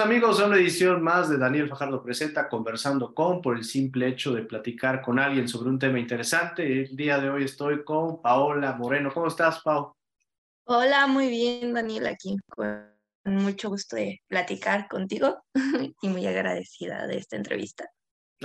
Amigos 0.00 0.38
a 0.38 0.46
una 0.46 0.56
edición 0.56 1.02
más 1.02 1.28
de 1.28 1.38
Daniel 1.38 1.68
Fajardo 1.68 2.02
Presenta 2.02 2.48
Conversando 2.48 3.12
con 3.14 3.42
por 3.42 3.56
el 3.56 3.64
simple 3.64 4.06
hecho 4.06 4.32
de 4.32 4.42
platicar 4.42 5.02
con 5.02 5.18
alguien 5.18 5.48
sobre 5.48 5.70
un 5.70 5.78
tema 5.78 5.98
interesante. 5.98 6.82
El 6.82 6.96
día 6.96 7.18
de 7.18 7.28
hoy 7.30 7.44
estoy 7.44 7.82
con 7.82 8.22
Paola 8.22 8.74
Moreno. 8.74 9.10
¿Cómo 9.12 9.26
estás, 9.26 9.60
Pau? 9.60 9.96
Hola, 10.64 11.08
muy 11.08 11.28
bien, 11.28 11.74
Daniel, 11.74 12.06
aquí 12.06 12.36
con 12.48 12.86
mucho 13.24 13.70
gusto 13.70 13.96
de 13.96 14.22
platicar 14.28 14.86
contigo 14.86 15.42
y 16.02 16.08
muy 16.08 16.26
agradecida 16.26 17.06
de 17.08 17.16
esta 17.16 17.36
entrevista. 17.36 17.90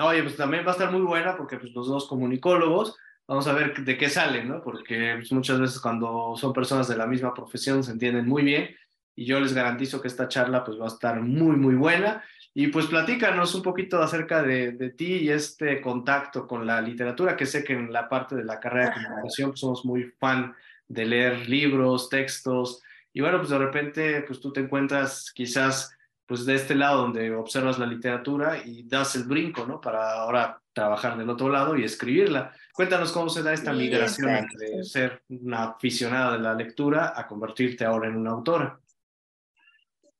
Oye, 0.02 0.24
pues 0.24 0.36
también 0.36 0.66
va 0.66 0.70
a 0.70 0.74
estar 0.74 0.92
muy 0.92 1.02
buena 1.02 1.38
porque 1.38 1.58
pues, 1.58 1.72
los 1.74 1.88
dos 1.88 2.08
comunicólogos, 2.08 2.98
vamos 3.28 3.46
a 3.48 3.54
ver 3.54 3.76
de 3.76 3.98
qué 3.98 4.10
salen, 4.10 4.48
¿no? 4.48 4.64
Porque 4.64 5.16
pues, 5.18 5.32
muchas 5.32 5.60
veces 5.60 5.80
cuando 5.80 6.34
son 6.36 6.52
personas 6.52 6.88
de 6.88 6.98
la 6.98 7.06
misma 7.06 7.32
profesión 7.32 7.84
se 7.84 7.92
entienden 7.92 8.28
muy 8.28 8.42
bien 8.42 8.76
y 9.16 9.26
yo 9.26 9.40
les 9.40 9.54
garantizo 9.54 10.02
que 10.02 10.08
esta 10.08 10.28
charla 10.28 10.64
pues 10.64 10.80
va 10.80 10.86
a 10.86 10.90
estar 10.90 11.22
muy, 11.22 11.56
muy 11.56 11.76
buena. 11.76 12.24
Y 12.56 12.68
pues 12.68 12.86
platícanos 12.86 13.56
un 13.56 13.64
poquito 13.64 14.02
acerca 14.02 14.44
de, 14.44 14.74
de 14.74 14.92
ti 14.92 15.14
y 15.16 15.30
este 15.30 15.82
contacto 15.82 16.48
con 16.48 16.68
la 16.68 16.82
literatura, 16.82 17.36
que 17.36 17.48
sé 17.48 17.64
que 17.64 17.74
en 17.74 17.92
la 17.92 18.08
parte 18.08 18.36
de 18.36 18.44
la 18.44 18.60
carrera 18.60 18.90
de 18.90 19.04
comunicación 19.04 19.50
pues, 19.50 19.60
somos 19.60 19.86
muy 19.86 20.04
fan 20.20 20.54
de 20.88 21.06
leer 21.06 21.50
libros, 21.50 22.10
textos, 22.10 22.84
y 23.14 23.22
bueno, 23.22 23.38
pues 23.38 23.50
de 23.50 23.58
repente 23.60 24.22
pues 24.24 24.40
tú 24.40 24.52
te 24.52 24.60
encuentras 24.60 25.32
quizás 25.34 25.96
pues 26.26 26.46
de 26.46 26.56
este 26.56 26.74
lado 26.74 27.02
donde 27.02 27.34
observas 27.36 27.78
la 27.78 27.86
literatura 27.86 28.58
y 28.66 28.84
das 28.84 29.16
el 29.16 29.26
brinco, 29.26 29.68
¿no? 29.68 29.80
Para 29.80 30.14
ahora 30.14 30.60
trabajar 30.72 31.18
del 31.18 31.30
otro 31.30 31.50
lado 31.50 31.78
y 31.78 31.84
escribirla. 31.84 32.52
Cuéntanos 32.74 33.12
cómo 33.12 33.30
se 33.30 33.44
da 33.44 33.54
esta 33.54 33.74
migración 33.74 34.30
entre 34.30 34.84
ser 34.84 35.22
una 35.30 35.64
aficionada 35.66 36.34
de 36.34 36.40
la 36.40 36.56
lectura 36.56 37.14
a 37.16 37.28
convertirte 37.28 37.86
ahora 37.86 38.08
en 38.08 38.16
una 38.16 38.32
autora. 38.32 38.80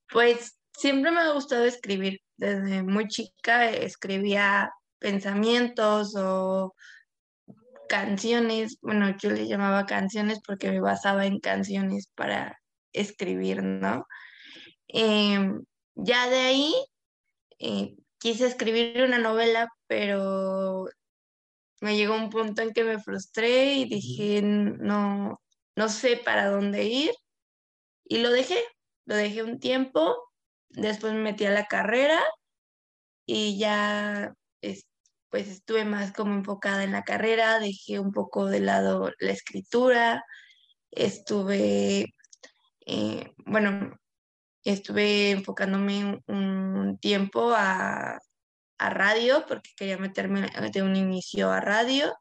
Pues 0.10 0.58
siempre 0.72 1.12
me 1.12 1.22
ha 1.22 1.32
gustado 1.32 1.66
escribir. 1.66 2.20
Desde 2.38 2.84
muy 2.84 3.08
chica 3.08 3.70
escribía 3.70 4.72
pensamientos 5.00 6.16
o 6.16 6.74
canciones. 7.88 8.78
Bueno, 8.82 9.16
yo 9.22 9.30
le 9.32 9.48
llamaba 9.48 9.86
canciones 9.86 10.40
porque 10.46 10.72
me 10.72 10.82
basaba 10.82 11.26
en 11.26 11.40
canciones 11.40 12.08
para 12.16 12.60
escribir, 12.94 13.64
¿no? 13.64 14.06
Em, 14.88 15.64
ya 15.96 16.30
de 16.30 16.38
ahí 16.38 16.74
eh, 17.60 17.96
quise 18.20 18.48
escribir 18.48 19.04
una 19.04 19.18
novela, 19.18 19.70
pero 19.88 20.86
me 21.82 21.98
llegó 21.98 22.16
un 22.16 22.30
punto 22.30 22.62
en 22.62 22.74
que 22.74 22.84
me 22.84 23.00
frustré 23.00 23.76
y 23.76 23.86
dije, 23.86 24.42
no, 24.42 25.42
no 25.76 25.90
sé 25.90 26.18
para 26.18 26.50
dónde 26.50 26.86
ir. 26.86 27.12
Y 28.06 28.20
lo 28.20 28.32
dejé, 28.32 28.58
lo 29.06 29.16
dejé 29.16 29.44
un 29.44 29.60
tiempo, 29.60 30.16
después 30.70 31.14
me 31.14 31.22
metí 31.22 31.46
a 31.46 31.52
la 31.52 31.66
carrera 31.66 32.22
y 33.26 33.58
ya 33.58 34.34
pues 35.34 35.48
estuve 35.48 35.84
más 35.84 36.14
como 36.14 36.36
enfocada 36.36 36.84
en 36.84 36.92
la 36.92 37.04
carrera, 37.04 37.58
dejé 37.58 37.98
un 38.00 38.12
poco 38.12 38.46
de 38.46 38.60
lado 38.60 39.12
la 39.18 39.32
escritura, 39.32 40.24
estuve, 40.92 42.14
eh, 42.86 43.34
bueno, 43.48 43.98
estuve 44.64 45.32
enfocándome 45.32 46.22
un, 46.28 47.00
tiempo 47.02 47.52
a, 47.56 48.20
radio 48.78 49.46
porque 49.48 49.72
quería 49.76 49.98
meterme 49.98 50.52
de 50.72 50.84
un 50.84 50.96
inicio 50.96 51.52
a 51.52 51.62
radio 51.62 52.14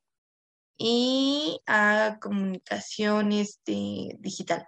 y 0.78 1.60
a 1.66 2.18
comunicaciones 2.18 3.60
de, 3.66 4.16
digital. 4.20 4.66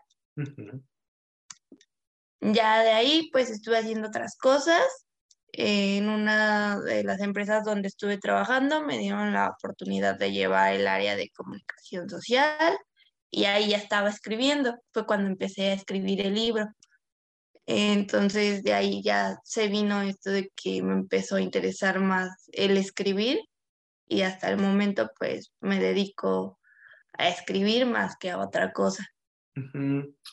Ya 2.52 2.82
de 2.82 2.90
ahí, 2.90 3.30
pues 3.32 3.48
estuve 3.50 3.78
haciendo 3.78 4.08
otras 4.08 4.36
cosas. 4.36 4.82
En 5.52 6.10
una 6.10 6.78
de 6.80 7.02
las 7.04 7.20
empresas 7.20 7.64
donde 7.64 7.88
estuve 7.88 8.18
trabajando 8.18 8.82
me 8.84 8.98
dieron 8.98 9.32
la 9.32 9.50
oportunidad 9.50 10.18
de 10.18 10.32
llevar 10.32 10.74
el 10.74 10.86
área 10.88 11.16
de 11.16 11.30
comunicación 11.30 12.10
social 12.10 12.76
y 13.30 13.46
ahí 13.46 13.70
ya 13.70 13.78
estaba 13.78 14.10
escribiendo. 14.10 14.76
Fue 14.92 15.06
cuando 15.06 15.28
empecé 15.28 15.70
a 15.70 15.74
escribir 15.74 16.20
el 16.26 16.34
libro. 16.34 16.66
Entonces 17.66 18.62
de 18.62 18.74
ahí 18.74 19.02
ya 19.02 19.38
se 19.44 19.68
vino 19.68 20.02
esto 20.02 20.30
de 20.30 20.50
que 20.56 20.82
me 20.82 20.92
empezó 20.94 21.36
a 21.36 21.40
interesar 21.40 22.00
más 22.00 22.30
el 22.52 22.76
escribir 22.76 23.40
y 24.06 24.22
hasta 24.22 24.50
el 24.50 24.58
momento 24.58 25.10
pues 25.18 25.52
me 25.60 25.80
dedico 25.80 26.58
a 27.14 27.28
escribir 27.28 27.86
más 27.86 28.16
que 28.18 28.30
a 28.30 28.38
otra 28.38 28.72
cosa. 28.72 29.06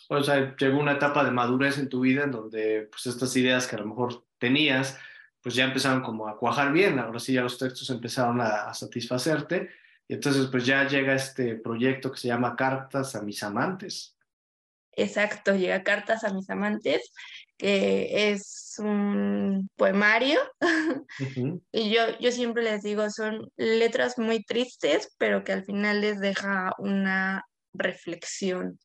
O 0.10 0.24
sea, 0.24 0.56
llegó 0.56 0.80
una 0.80 0.94
etapa 0.94 1.24
de 1.24 1.32
madurez 1.32 1.78
en 1.78 1.90
tu 1.90 2.02
vida 2.02 2.24
en 2.24 2.32
donde 2.32 2.88
pues 2.90 3.06
estas 3.06 3.36
ideas 3.36 3.68
que 3.68 3.76
a 3.76 3.80
lo 3.80 3.86
mejor 3.86 4.26
tenías, 4.40 4.98
pues 5.42 5.56
ya 5.56 5.66
empezaron 5.66 6.02
como 6.02 6.28
a 6.28 6.38
cuajar 6.38 6.72
bien, 6.72 7.00
ahora 7.00 7.20
sí 7.20 7.34
ya 7.34 7.44
los 7.44 7.58
textos 7.58 7.90
empezaron 7.90 8.42
a, 8.42 8.74
satisfacerte, 8.74 9.70
y 10.08 10.16
entonces 10.16 10.48
pues 10.48 10.66
ya 10.66 10.88
llega 10.88 11.14
este 11.14 11.56
proyecto 11.56 12.12
que 12.12 12.20
se 12.20 12.30
llama 12.30 12.56
Cartas 12.56 13.16
a 13.16 13.22
mis 13.22 13.44
amantes. 13.44 14.18
Exacto, 14.94 15.56
llega 15.56 15.84
Cartas 15.84 16.24
a 16.24 16.34
mis 16.34 16.50
amantes, 16.50 17.14
que 17.58 18.32
es 18.32 18.76
un 18.80 19.70
poemario, 19.76 20.40
y 21.72 21.92
yo, 21.92 22.02
yo 22.20 22.32
siempre 22.32 22.64
les 22.64 22.82
digo, 22.82 23.10
son 23.12 23.52
letras 23.56 24.18
muy 24.18 24.44
tristes, 24.44 25.16
pero 25.20 25.44
que 25.44 25.54
al 25.54 25.64
final 25.64 26.02
les 26.02 26.20
deja 26.20 26.74
una 26.80 27.46
reflexión 27.74 28.80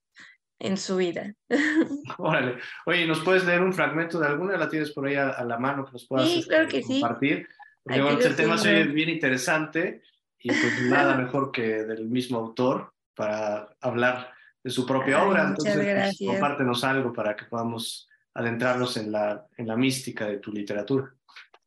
en 0.58 0.76
su 0.76 0.96
vida. 0.96 1.34
Órale. 2.18 2.58
Oye, 2.86 3.06
¿nos 3.06 3.20
puedes 3.20 3.44
leer 3.44 3.62
un 3.62 3.72
fragmento 3.72 4.18
de 4.18 4.26
alguna? 4.26 4.56
¿La 4.56 4.68
tienes 4.68 4.92
por 4.92 5.06
ahí 5.06 5.14
a, 5.16 5.42
la 5.44 5.58
mano 5.58 5.84
que 5.84 5.92
nos 5.92 6.06
puedas 6.06 6.28
sí, 6.28 6.38
este, 6.38 6.48
claro 6.48 6.68
que 6.68 6.82
compartir? 6.82 7.48
Porque 7.84 8.26
el 8.26 8.36
tema 8.36 8.58
se 8.58 8.84
bien 8.84 9.08
interesante 9.08 10.02
y 10.40 10.48
pues 10.48 10.82
nada 10.82 11.16
mejor 11.16 11.52
que 11.52 11.84
del 11.84 12.06
mismo 12.06 12.38
autor 12.38 12.92
para 13.14 13.68
hablar 13.80 14.32
de 14.62 14.70
su 14.70 14.86
propia 14.86 15.22
obra. 15.22 15.44
Entonces, 15.48 15.76
pues, 15.76 16.30
compártenos 16.30 16.84
algo 16.84 17.12
para 17.12 17.36
que 17.36 17.44
podamos 17.44 18.08
adentrarnos 18.34 18.96
en 18.96 19.12
la, 19.12 19.46
en 19.56 19.66
la 19.66 19.76
mística 19.76 20.26
de 20.26 20.38
tu 20.38 20.52
literatura. 20.52 21.14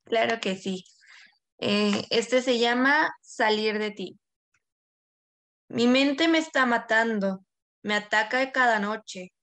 Claro 0.03 0.39
que 0.39 0.55
sí. 0.55 0.83
Eh, 1.59 2.05
este 2.09 2.41
se 2.41 2.59
llama 2.59 3.11
Salir 3.22 3.79
de 3.79 3.91
ti. 3.91 4.19
Mi 5.69 5.88
mente 5.88 6.28
me 6.28 6.39
está 6.39 6.66
matando 6.66 7.45
me 7.89 7.95
ataca 7.95 8.51
cada 8.51 8.77
noche. 8.77 9.33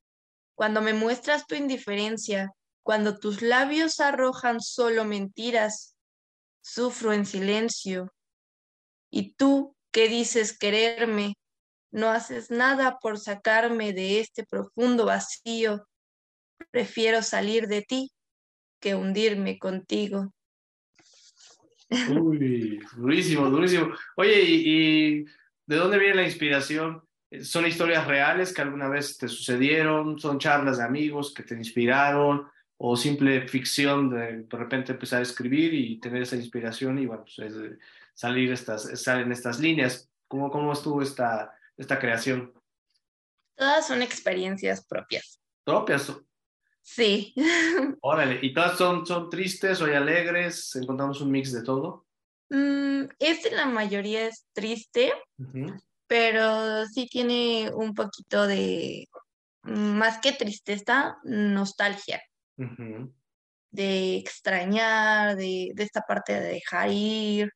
Cuando 0.54 0.80
me 0.80 0.94
muestras 0.94 1.48
tu 1.48 1.56
indiferencia, 1.56 2.52
cuando 2.84 3.18
tus 3.18 3.42
labios 3.42 3.98
arrojan 3.98 4.60
solo 4.60 5.04
mentiras, 5.04 5.96
sufro 6.62 7.12
en 7.12 7.26
silencio. 7.26 8.14
Y 9.10 9.34
tú, 9.34 9.74
que 9.90 10.08
dices 10.08 10.56
quererme, 10.56 11.34
no 11.90 12.08
haces 12.08 12.52
nada 12.52 12.98
por 13.00 13.18
sacarme 13.18 13.92
de 13.92 14.20
este 14.20 14.44
profundo 14.44 15.06
vacío. 15.06 15.84
Prefiero 16.70 17.22
salir 17.22 17.66
de 17.66 17.82
ti 17.82 18.12
que 18.80 18.94
hundirme 18.94 19.58
contigo. 19.58 20.32
Uy, 22.10 22.78
durísimo, 22.96 23.50
durísimo. 23.50 23.92
Oye, 24.16 24.40
¿y, 24.46 25.24
de 25.66 25.76
dónde 25.76 25.98
viene 25.98 26.14
la 26.14 26.24
inspiración 26.26 27.02
¿Son 27.42 27.66
historias 27.66 28.06
reales 28.06 28.52
que 28.52 28.62
alguna 28.62 28.88
vez 28.88 29.18
te 29.18 29.28
sucedieron? 29.28 30.18
¿Son 30.18 30.38
charlas 30.38 30.78
de 30.78 30.84
amigos 30.84 31.34
que 31.34 31.42
te 31.42 31.54
inspiraron? 31.54 32.46
¿O 32.78 32.96
simple 32.96 33.48
ficción 33.48 34.10
de 34.10 34.42
de 34.42 34.56
repente 34.56 34.92
empezar 34.92 35.20
a 35.20 35.22
escribir 35.22 35.74
y 35.74 35.98
tener 35.98 36.22
esa 36.22 36.36
inspiración 36.36 36.98
y 36.98 37.06
bueno, 37.06 37.24
pues, 37.24 37.54
salir 38.14 38.52
estas, 38.52 39.00
salen 39.00 39.32
estas 39.32 39.58
líneas? 39.58 40.10
¿Cómo, 40.28 40.50
cómo 40.50 40.72
estuvo 40.72 41.02
esta, 41.02 41.52
esta 41.76 41.98
creación? 41.98 42.52
Todas 43.56 43.86
son 43.86 44.02
experiencias 44.02 44.84
propias. 44.86 45.40
¿Propias? 45.64 46.12
Sí. 46.82 47.34
Órale, 48.02 48.38
¿y 48.42 48.52
todas 48.52 48.78
son, 48.78 49.04
son 49.06 49.28
tristes 49.30 49.80
o 49.80 49.86
alegres? 49.86 50.76
¿Encontramos 50.76 51.20
un 51.20 51.32
mix 51.32 51.52
de 51.52 51.62
todo? 51.62 52.06
Mm, 52.50 53.06
este 53.18 53.50
la 53.50 53.66
mayoría 53.66 54.28
es 54.28 54.46
triste, 54.52 55.12
pero 56.06 56.86
sí 56.86 57.06
tiene 57.06 57.70
un 57.74 57.94
poquito 57.94 58.46
de, 58.46 59.08
más 59.62 60.18
que 60.18 60.32
tristeza, 60.32 61.16
nostalgia. 61.24 62.22
De 63.70 64.16
extrañar, 64.16 65.36
de, 65.36 65.72
de 65.74 65.82
esta 65.82 66.02
parte 66.02 66.32
de 66.34 66.48
dejar 66.48 66.90
ir, 66.90 67.52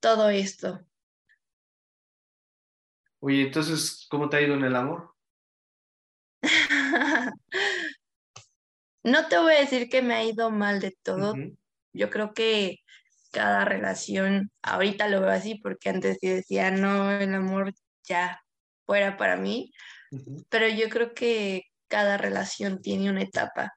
todo 0.00 0.30
esto. 0.30 0.80
Oye, 3.20 3.42
entonces, 3.42 4.06
¿cómo 4.10 4.28
te 4.28 4.36
ha 4.36 4.40
ido 4.40 4.54
en 4.54 4.64
el 4.64 4.74
amor? 4.74 5.14
no 9.04 9.28
te 9.28 9.38
voy 9.38 9.54
a 9.54 9.60
decir 9.60 9.88
que 9.88 10.02
me 10.02 10.14
ha 10.14 10.24
ido 10.24 10.50
mal 10.50 10.80
de 10.80 10.96
todo. 11.02 11.34
Yo 11.92 12.10
creo 12.10 12.34
que 12.34 12.78
cada 13.32 13.64
relación, 13.64 14.50
ahorita 14.62 15.08
lo 15.08 15.20
veo 15.20 15.30
así 15.30 15.56
porque 15.56 15.88
antes 15.88 16.18
sí 16.20 16.28
decía, 16.28 16.70
no, 16.70 17.10
el 17.10 17.34
amor 17.34 17.72
ya 18.04 18.40
fuera 18.86 19.16
para 19.16 19.36
mí, 19.36 19.72
pero 20.48 20.68
yo 20.68 20.88
creo 20.88 21.14
que 21.14 21.62
cada 21.88 22.18
relación 22.18 22.80
tiene 22.80 23.10
una 23.10 23.22
etapa. 23.22 23.72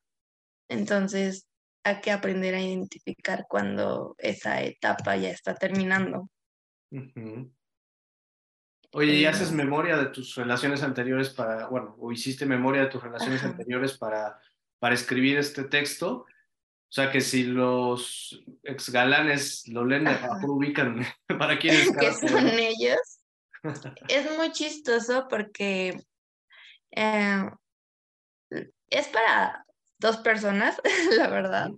Entonces, 0.70 1.48
hay 1.84 2.02
que 2.02 2.12
aprender 2.12 2.56
a 2.56 2.62
identificar 2.62 3.46
cuando 3.48 4.16
esa 4.18 4.62
etapa 4.62 5.16
ya 5.16 5.30
está 5.30 5.56
terminando. 5.56 6.30
Oye, 8.92 9.14
¿y 9.14 9.26
haces 9.26 9.52
em. 9.52 9.58
memoria 9.58 9.98
de 9.98 10.08
tus 10.08 10.36
relaciones 10.36 10.82
anteriores 10.82 11.30
para, 11.30 11.68
bueno, 11.68 11.96
o 12.00 12.12
hiciste 12.12 12.46
memoria 12.46 12.84
de 12.84 12.88
tus 12.88 13.04
relaciones 13.04 13.44
anteriores 13.44 13.98
para, 13.98 14.40
para 14.80 14.96
escribir 14.96 15.38
este 15.38 15.66
texto? 15.66 16.26
O 16.96 17.02
sea, 17.02 17.12
que 17.12 17.20
si 17.20 17.44
los 17.44 18.42
ex 18.64 18.90
galanes 18.90 19.68
lo 19.68 19.84
leen, 19.84 20.08
ubican 20.48 21.06
para 21.38 21.60
quiénes. 21.60 21.92
¿Qué 22.00 22.14
son 22.14 22.48
ellos? 22.48 23.20
es 24.08 24.38
muy 24.38 24.54
chistoso 24.54 25.28
porque 25.30 26.00
eh, 26.92 27.50
es 28.90 29.08
para 29.10 29.66
dos 30.00 30.16
personas, 30.20 30.82
la 31.18 31.28
verdad, 31.28 31.70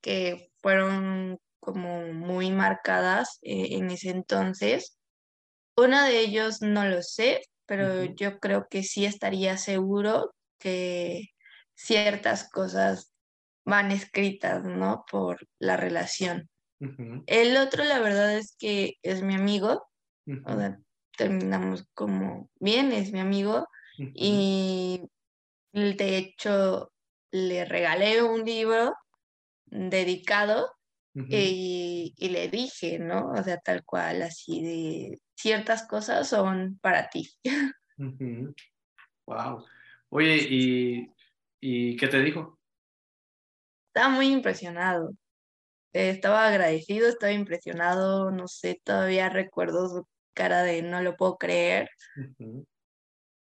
que 0.00 0.52
fueron 0.62 1.40
como 1.58 2.12
muy 2.12 2.52
marcadas 2.52 3.40
eh, 3.42 3.70
en 3.72 3.90
ese 3.90 4.10
entonces. 4.10 4.96
Uno 5.76 6.00
de 6.04 6.20
ellos 6.20 6.62
no 6.62 6.84
lo 6.84 7.02
sé, 7.02 7.42
pero 7.66 8.04
yo 8.04 8.38
creo 8.38 8.68
que 8.70 8.84
sí 8.84 9.04
estaría 9.04 9.56
seguro 9.56 10.32
que 10.60 11.30
ciertas 11.74 12.48
cosas 12.48 13.13
van 13.64 13.90
escritas, 13.90 14.64
¿no? 14.64 15.04
Por 15.10 15.46
la 15.58 15.76
relación. 15.76 16.48
El 17.26 17.56
otro, 17.56 17.82
la 17.84 17.98
verdad 17.98 18.36
es 18.36 18.56
que 18.58 18.98
es 19.02 19.22
mi 19.22 19.34
amigo, 19.34 19.86
o 20.44 20.56
sea, 20.56 20.78
terminamos 21.16 21.86
como 21.94 22.50
bien, 22.60 22.92
es 22.92 23.10
mi 23.12 23.20
amigo, 23.20 23.66
y 23.96 25.00
de 25.72 26.18
hecho 26.18 26.92
le 27.30 27.64
regalé 27.64 28.22
un 28.22 28.44
libro 28.44 28.94
dedicado 29.66 30.70
y, 31.14 32.14
le 32.18 32.48
dije, 32.48 32.98
¿no? 32.98 33.30
O 33.30 33.42
sea, 33.42 33.58
tal 33.58 33.84
cual, 33.84 34.22
así 34.22 34.60
de 34.62 35.20
ciertas 35.34 35.86
cosas 35.86 36.28
son 36.28 36.78
para 36.80 37.08
ti. 37.08 37.30
Wow. 39.26 39.64
Oye, 40.10 40.36
¿y, 40.36 41.10
¿y 41.58 41.96
qué 41.96 42.08
te 42.08 42.20
dijo? 42.20 42.58
Estaba 43.94 44.12
muy 44.12 44.26
impresionado. 44.32 45.12
Estaba 45.92 46.48
agradecido, 46.48 47.08
estaba 47.08 47.30
impresionado, 47.30 48.32
no 48.32 48.48
sé, 48.48 48.80
todavía 48.82 49.28
recuerdo 49.28 49.88
su 49.88 50.08
cara 50.34 50.64
de 50.64 50.82
no 50.82 51.00
lo 51.00 51.16
puedo 51.16 51.36
creer. 51.36 51.88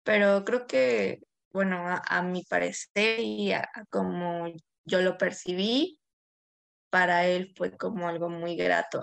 Pero 0.05 0.45
creo 0.45 0.69
que, 0.69 1.19
bueno, 1.51 1.85
a, 1.85 2.23
mi 2.23 2.45
parecer 2.45 3.19
y 3.19 3.53
como 3.91 4.47
yo 4.85 5.03
lo 5.03 5.19
percibí, 5.19 5.99
para 6.91 7.27
él 7.27 7.53
fue 7.57 7.77
como 7.77 8.07
algo 8.07 8.29
muy 8.29 8.55
grato. 8.55 9.03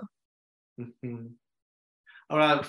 Ahora, 2.26 2.62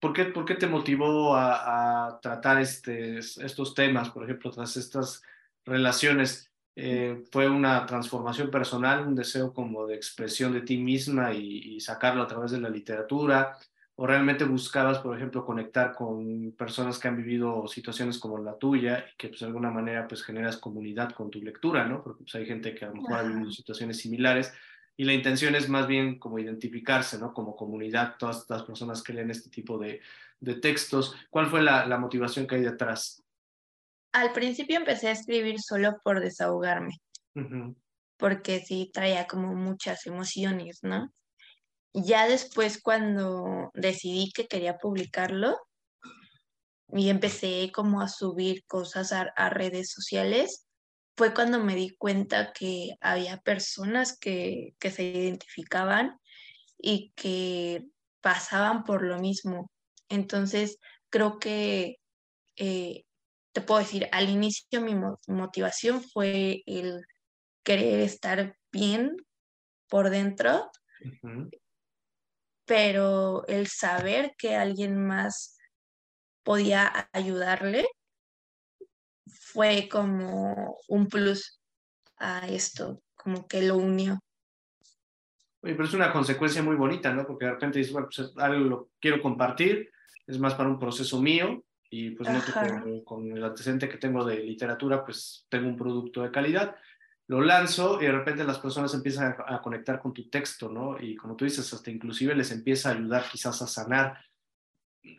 ¿por 0.00 0.12
qué, 0.12 0.24
¿por 0.24 0.44
qué 0.46 0.56
te 0.56 0.66
motivó 0.66 1.36
a, 1.36 2.18
tratar 2.20 2.60
este, 2.60 3.18
estos 3.18 3.72
temas, 3.72 4.10
por 4.10 4.24
ejemplo, 4.24 4.50
tras 4.50 4.76
estas 4.76 5.22
relaciones? 5.64 6.49
Eh, 6.82 7.24
¿Fue 7.30 7.48
una 7.48 7.84
transformación 7.84 8.50
personal, 8.50 9.06
un 9.06 9.14
deseo 9.14 9.52
como 9.52 9.86
de 9.86 9.96
expresión 9.96 10.52
de 10.52 10.62
ti 10.62 10.78
misma 10.78 11.34
y, 11.34 11.76
y 11.76 11.80
sacarlo 11.80 12.22
a 12.22 12.26
través 12.26 12.52
de 12.52 12.60
la 12.60 12.70
literatura? 12.70 13.58
o 14.02 14.06
realmente 14.06 14.44
buscabas, 14.44 14.98
por 15.00 15.14
ejemplo, 15.14 15.44
conectar 15.44 15.92
con 15.94 16.52
personas 16.52 16.98
que 16.98 17.08
han 17.08 17.18
vivido 17.18 17.68
situaciones 17.68 18.18
como 18.18 18.38
la 18.38 18.56
tuya 18.56 19.04
y 19.12 19.16
que 19.18 19.28
pues 19.28 19.40
de 19.40 19.46
alguna 19.46 19.70
manera 19.70 20.08
pues 20.08 20.22
generas 20.22 20.56
comunidad 20.56 21.12
con 21.12 21.30
tu 21.30 21.42
lectura, 21.42 21.86
¿no? 21.86 22.02
Porque 22.02 22.24
pues 22.24 22.34
hay 22.34 22.46
gente 22.46 22.74
que 22.74 22.86
a 22.86 22.88
lo 22.88 22.94
mejor 22.94 23.12
ha 23.12 23.22
vivido 23.24 23.50
situaciones 23.50 23.98
similares 23.98 24.54
y 24.96 25.04
la 25.04 25.12
intención 25.12 25.54
es 25.54 25.68
más 25.68 25.86
bien 25.86 26.18
como 26.18 26.38
identificarse, 26.38 27.18
¿no? 27.18 27.34
Como 27.34 27.54
comunidad, 27.54 28.14
todas 28.18 28.38
estas 28.38 28.62
personas 28.62 29.02
que 29.02 29.12
leen 29.12 29.30
este 29.30 29.50
tipo 29.50 29.76
de, 29.76 30.00
de 30.40 30.54
textos. 30.54 31.14
¿Cuál 31.28 31.48
fue 31.48 31.60
la, 31.60 31.84
la 31.84 31.98
motivación 31.98 32.46
que 32.46 32.54
hay 32.54 32.62
detrás? 32.62 33.22
Al 34.12 34.32
principio 34.32 34.76
empecé 34.76 35.08
a 35.08 35.12
escribir 35.12 35.60
solo 35.60 35.98
por 36.02 36.20
desahogarme, 36.20 36.94
porque 38.16 38.60
sí 38.60 38.90
traía 38.92 39.26
como 39.26 39.54
muchas 39.54 40.06
emociones, 40.06 40.80
¿no? 40.82 41.12
ya 41.92 42.28
después 42.28 42.80
cuando 42.80 43.70
decidí 43.74 44.30
que 44.32 44.46
quería 44.46 44.78
publicarlo 44.78 45.56
y 46.92 47.08
empecé 47.08 47.70
como 47.72 48.00
a 48.00 48.08
subir 48.08 48.64
cosas 48.66 49.12
a, 49.12 49.50
redes 49.50 49.90
sociales, 49.92 50.66
fue 51.16 51.34
cuando 51.34 51.60
me 51.60 51.76
di 51.76 51.90
cuenta 51.90 52.52
que 52.52 52.94
había 53.00 53.38
personas 53.38 54.18
que, 54.18 54.74
se 54.80 55.02
identificaban 55.02 56.18
y 56.78 57.12
que 57.14 57.84
pasaban 58.20 58.84
por 58.84 59.02
lo 59.02 59.18
mismo. 59.18 59.70
Entonces, 60.08 60.78
creo 61.10 61.38
que 61.38 61.96
eh, 62.56 63.04
te 63.52 63.60
puedo 63.60 63.80
decir, 63.80 64.08
al 64.12 64.28
inicio 64.28 64.80
mi 64.80 64.94
motivación 65.26 66.02
fue 66.02 66.62
el 66.66 67.02
querer 67.64 68.00
estar 68.00 68.56
bien 68.70 69.16
por 69.88 70.10
dentro 70.10 70.70
pero 72.70 73.44
el 73.48 73.66
saber 73.66 74.32
que 74.38 74.54
alguien 74.54 75.04
más 75.04 75.58
podía 76.44 77.08
ayudarle 77.12 77.84
fue 79.26 79.88
como 79.90 80.76
un 80.86 81.08
plus 81.08 81.60
a 82.18 82.46
esto, 82.46 83.02
como 83.16 83.48
que 83.48 83.62
lo 83.62 83.76
unió. 83.76 84.20
Oye, 85.62 85.74
pero 85.74 85.84
es 85.84 85.94
una 85.94 86.12
consecuencia 86.12 86.62
muy 86.62 86.76
bonita, 86.76 87.12
¿no? 87.12 87.26
Porque 87.26 87.46
de 87.46 87.50
repente 87.50 87.78
dices, 87.78 87.92
bueno, 87.92 88.08
pues 88.14 88.32
algo 88.36 88.64
lo 88.64 88.90
quiero 89.00 89.20
compartir, 89.20 89.90
es 90.28 90.38
más 90.38 90.54
para 90.54 90.68
un 90.68 90.78
proceso 90.78 91.20
mío 91.20 91.64
y 91.90 92.10
pues 92.10 92.30
no 92.30 92.40
con, 92.52 93.04
con 93.04 93.36
el 93.36 93.44
antecedente 93.44 93.88
que 93.88 93.98
tengo 93.98 94.24
de 94.24 94.36
literatura, 94.38 95.04
pues 95.04 95.46
tengo 95.48 95.68
un 95.68 95.76
producto 95.76 96.22
de 96.22 96.30
calidad 96.30 96.76
lo 97.30 97.40
lanzo 97.40 98.02
y 98.02 98.06
de 98.06 98.12
repente 98.12 98.42
las 98.42 98.58
personas 98.58 98.92
empiezan 98.92 99.36
a, 99.46 99.62
conectar 99.62 100.00
con 100.00 100.12
tu 100.12 100.28
texto, 100.28 100.68
¿no? 100.68 101.00
Y 101.00 101.14
como 101.14 101.36
tú 101.36 101.44
dices, 101.44 101.72
hasta 101.72 101.88
inclusive 101.88 102.34
les 102.34 102.50
empieza 102.50 102.88
a 102.88 102.94
ayudar 102.94 103.22
quizás 103.30 103.62
a 103.62 103.68
sanar. 103.68 104.18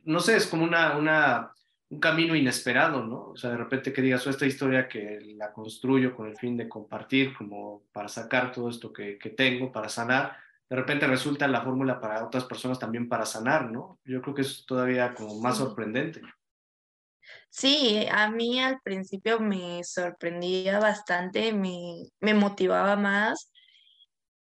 No 0.03 0.19
sé, 0.19 0.35
es 0.35 0.45
como 0.45 0.65
una, 0.65 0.97
una, 0.97 1.53
un 1.87 2.01
camino 2.01 2.35
inesperado, 2.35 3.01
¿no? 3.05 3.29
O 3.29 3.37
sea, 3.37 3.51
de 3.51 3.55
repente 3.55 3.93
que 3.93 4.01
digas, 4.01 4.27
oh, 4.27 4.29
esta 4.29 4.45
historia 4.45 4.89
que 4.89 5.21
la 5.37 5.53
construyo 5.53 6.13
con 6.13 6.27
el 6.27 6.35
fin 6.35 6.57
de 6.57 6.67
compartir, 6.67 7.33
como 7.33 7.83
para 7.93 8.09
sacar 8.09 8.51
todo 8.51 8.69
esto 8.69 8.91
que, 8.91 9.17
que 9.17 9.29
tengo, 9.29 9.71
para 9.71 9.87
sanar, 9.87 10.35
de 10.69 10.75
repente 10.75 11.07
resulta 11.07 11.47
la 11.47 11.61
fórmula 11.61 12.01
para 12.01 12.25
otras 12.25 12.43
personas 12.43 12.77
también 12.77 13.07
para 13.07 13.25
sanar, 13.25 13.71
¿no? 13.71 14.01
Yo 14.03 14.21
creo 14.21 14.35
que 14.35 14.41
es 14.41 14.65
todavía 14.65 15.13
como 15.13 15.39
más 15.39 15.59
sorprendente. 15.59 16.21
Sí, 17.53 18.07
a 18.09 18.29
mí 18.31 18.59
al 18.61 18.79
principio 18.81 19.39
me 19.39 19.83
sorprendía 19.83 20.79
bastante, 20.79 21.51
me, 21.53 22.05
me 22.21 22.33
motivaba 22.33 22.95
más 22.95 23.51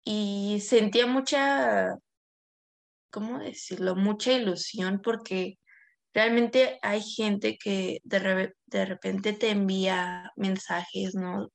y 0.04 0.60
sentía 0.60 1.06
mucha, 1.06 1.96
¿cómo 3.10 3.38
decirlo? 3.38 3.96
Mucha 3.96 4.32
ilusión 4.32 5.00
porque 5.02 5.58
realmente 6.14 6.78
hay 6.82 7.02
gente 7.02 7.58
que 7.62 8.00
de, 8.04 8.54
de 8.66 8.84
repente 8.86 9.32
te 9.34 9.50
envía 9.50 10.32
mensajes, 10.36 11.14
¿no? 11.14 11.50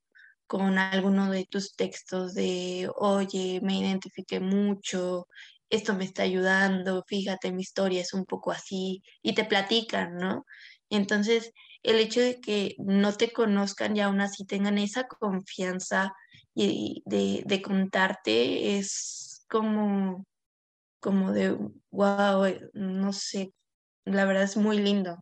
Con 0.46 0.78
alguno 0.78 1.30
de 1.30 1.46
tus 1.46 1.74
textos 1.76 2.34
de, 2.34 2.90
oye, 2.96 3.60
me 3.62 3.78
identifiqué 3.80 4.40
mucho, 4.40 5.26
esto 5.70 5.94
me 5.94 6.04
está 6.04 6.22
ayudando, 6.24 7.04
fíjate, 7.08 7.52
mi 7.52 7.62
historia 7.62 8.02
es 8.02 8.14
un 8.14 8.24
poco 8.26 8.52
así, 8.52 9.02
y 9.22 9.34
te 9.34 9.44
platican, 9.44 10.16
¿no? 10.16 10.46
Entonces, 10.90 11.52
el 11.82 11.96
hecho 11.96 12.20
de 12.20 12.40
que 12.40 12.74
no 12.78 13.12
te 13.12 13.32
conozcan 13.32 13.96
y 13.96 14.00
aún 14.00 14.20
así 14.20 14.46
tengan 14.46 14.78
esa 14.78 15.06
confianza 15.06 16.14
y 16.54 17.02
de, 17.06 17.62
contarte 17.62 18.78
es 18.78 19.44
como, 19.48 20.24
como 21.00 21.32
de, 21.32 21.58
wow, 21.90 22.44
eh, 22.44 22.70
no 22.74 23.12
sé, 23.12 23.52
la 24.04 24.24
verdad 24.24 24.44
es 24.44 24.56
muy 24.56 24.78
lindo. 24.78 25.18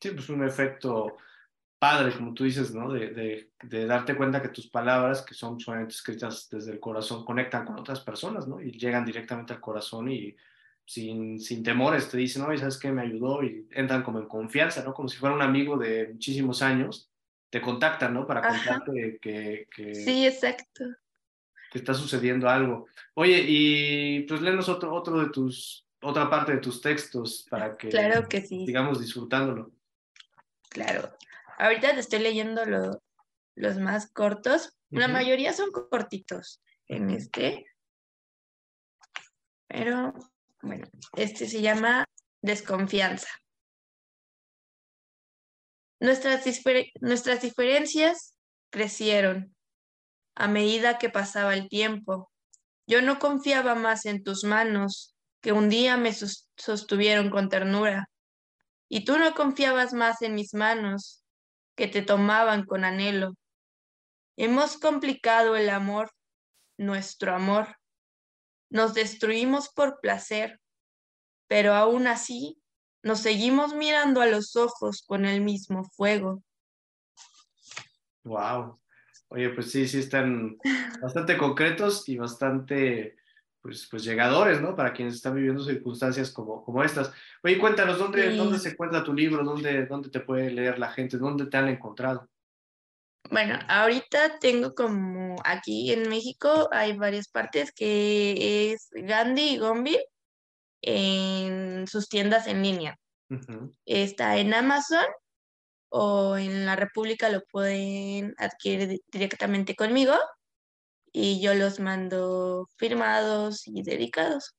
Sí, 0.00 0.10
pues 0.10 0.28
un 0.28 0.44
efecto 0.44 1.16
padre, 1.78 2.12
como 2.16 2.34
tú 2.34 2.44
dices, 2.44 2.74
¿no? 2.74 2.92
De, 2.92 3.50
de, 3.62 3.86
darte 3.86 4.16
cuenta 4.16 4.42
que 4.42 4.48
tus 4.48 4.68
palabras, 4.68 5.22
que 5.22 5.34
son 5.34 5.58
solamente 5.60 5.94
escritas 5.94 6.48
desde 6.50 6.72
el 6.72 6.80
corazón, 6.80 7.24
conectan 7.24 7.64
con 7.64 7.78
otras 7.78 8.00
personas, 8.00 8.46
¿no? 8.46 8.60
Y 8.60 8.72
llegan 8.72 9.04
directamente 9.04 9.52
al 9.52 9.60
corazón 9.60 10.10
y 10.10 10.34
sin, 10.88 11.38
sin 11.38 11.62
temores, 11.62 12.08
te 12.08 12.16
dicen, 12.16 12.42
oye, 12.44 12.56
¿sabes 12.56 12.78
qué? 12.78 12.90
Me 12.90 13.02
ayudó 13.02 13.42
y 13.44 13.68
entran 13.72 14.02
como 14.02 14.20
en 14.20 14.26
confianza, 14.26 14.82
¿no? 14.82 14.94
Como 14.94 15.06
si 15.10 15.18
fuera 15.18 15.34
un 15.34 15.42
amigo 15.42 15.76
de 15.76 16.08
muchísimos 16.14 16.62
años, 16.62 17.10
te 17.50 17.60
contactan, 17.60 18.14
¿no? 18.14 18.26
Para 18.26 18.40
contarte 18.40 19.18
que, 19.20 19.66
que, 19.70 19.94
Sí, 19.94 20.26
exacto. 20.26 20.86
Que 21.70 21.78
está 21.78 21.92
sucediendo 21.92 22.48
algo. 22.48 22.86
Oye, 23.12 23.44
y 23.46 24.20
pues 24.22 24.40
léenos 24.40 24.70
otro, 24.70 24.94
otro 24.94 25.20
de 25.20 25.28
tus, 25.28 25.86
otra 26.00 26.30
parte 26.30 26.52
de 26.52 26.58
tus 26.58 26.80
textos 26.80 27.46
para 27.50 27.76
que, 27.76 27.90
claro 27.90 28.26
que 28.26 28.40
sí. 28.40 28.64
sigamos 28.64 28.98
disfrutándolo. 28.98 29.70
Claro. 30.70 31.14
Ahorita 31.58 31.92
te 31.92 32.00
estoy 32.00 32.20
leyendo 32.20 32.64
lo, 32.64 33.02
los 33.56 33.76
más 33.76 34.10
cortos, 34.10 34.74
La 34.88 35.06
mayoría 35.06 35.52
son 35.52 35.70
cortitos 35.70 36.62
en 36.86 37.10
este. 37.10 37.66
Pero 39.66 40.14
bueno, 40.62 40.86
este 41.16 41.48
se 41.48 41.60
llama 41.62 42.04
Desconfianza. 42.42 43.28
Nuestras, 46.00 46.44
nuestras 47.00 47.42
diferencias 47.42 48.36
crecieron 48.70 49.54
a 50.34 50.46
medida 50.46 50.98
que 50.98 51.10
pasaba 51.10 51.54
el 51.54 51.68
tiempo. 51.68 52.30
Yo 52.86 53.02
no 53.02 53.18
confiaba 53.18 53.74
más 53.74 54.06
en 54.06 54.22
tus 54.22 54.44
manos, 54.44 55.14
que 55.40 55.52
un 55.52 55.68
día 55.68 55.96
me 55.96 56.12
sostuvieron 56.56 57.30
con 57.30 57.48
ternura, 57.48 58.08
y 58.88 59.04
tú 59.04 59.18
no 59.18 59.34
confiabas 59.34 59.92
más 59.92 60.22
en 60.22 60.34
mis 60.34 60.54
manos, 60.54 61.22
que 61.76 61.88
te 61.88 62.02
tomaban 62.02 62.64
con 62.64 62.84
anhelo. 62.84 63.34
Hemos 64.36 64.78
complicado 64.78 65.56
el 65.56 65.68
amor, 65.68 66.10
nuestro 66.76 67.34
amor. 67.34 67.76
Nos 68.70 68.94
destruimos 68.94 69.68
por 69.68 70.00
placer, 70.00 70.60
pero 71.46 71.74
aún 71.74 72.06
así 72.06 72.60
nos 73.02 73.20
seguimos 73.20 73.74
mirando 73.74 74.20
a 74.20 74.26
los 74.26 74.56
ojos 74.56 75.02
con 75.06 75.24
el 75.24 75.40
mismo 75.40 75.84
fuego. 75.84 76.42
Wow. 78.24 78.78
Oye, 79.28 79.50
pues 79.50 79.70
sí, 79.70 79.86
sí 79.86 79.98
están 79.98 80.56
bastante 81.02 81.36
concretos 81.36 82.08
y 82.08 82.16
bastante, 82.16 83.16
pues, 83.60 83.86
pues 83.90 84.04
llegadores, 84.04 84.60
¿no? 84.60 84.74
Para 84.74 84.92
quienes 84.92 85.14
están 85.14 85.34
viviendo 85.34 85.62
circunstancias 85.62 86.30
como, 86.30 86.64
como 86.64 86.82
estas. 86.82 87.12
Oye, 87.42 87.58
cuéntanos, 87.58 87.98
¿dónde, 87.98 88.34
¿dónde 88.36 88.58
se 88.58 88.70
encuentra 88.70 89.04
tu 89.04 89.12
libro? 89.12 89.44
¿Dónde, 89.44 89.86
¿Dónde 89.86 90.08
te 90.08 90.20
puede 90.20 90.50
leer 90.50 90.78
la 90.78 90.90
gente? 90.90 91.18
¿Dónde 91.18 91.46
te 91.46 91.56
han 91.56 91.68
encontrado? 91.68 92.28
Bueno, 93.30 93.58
ahorita 93.68 94.38
tengo 94.38 94.74
como 94.74 95.36
aquí 95.44 95.92
en 95.92 96.08
México 96.08 96.68
hay 96.72 96.96
varias 96.96 97.28
partes 97.28 97.72
que 97.72 98.72
es 98.72 98.88
Gandhi 98.92 99.54
y 99.54 99.58
Gombil 99.58 99.98
en 100.82 101.86
sus 101.86 102.08
tiendas 102.08 102.46
en 102.46 102.62
línea. 102.62 102.98
Está 103.84 104.38
en 104.38 104.54
Amazon 104.54 105.04
o 105.90 106.36
en 106.36 106.64
la 106.64 106.76
República 106.76 107.28
lo 107.28 107.42
pueden 107.50 108.34
adquirir 108.38 109.00
directamente 109.10 109.74
conmigo 109.74 110.14
y 111.12 111.40
yo 111.42 111.54
los 111.54 111.80
mando 111.80 112.68
firmados 112.76 113.66
y 113.66 113.82
dedicados. 113.82 114.54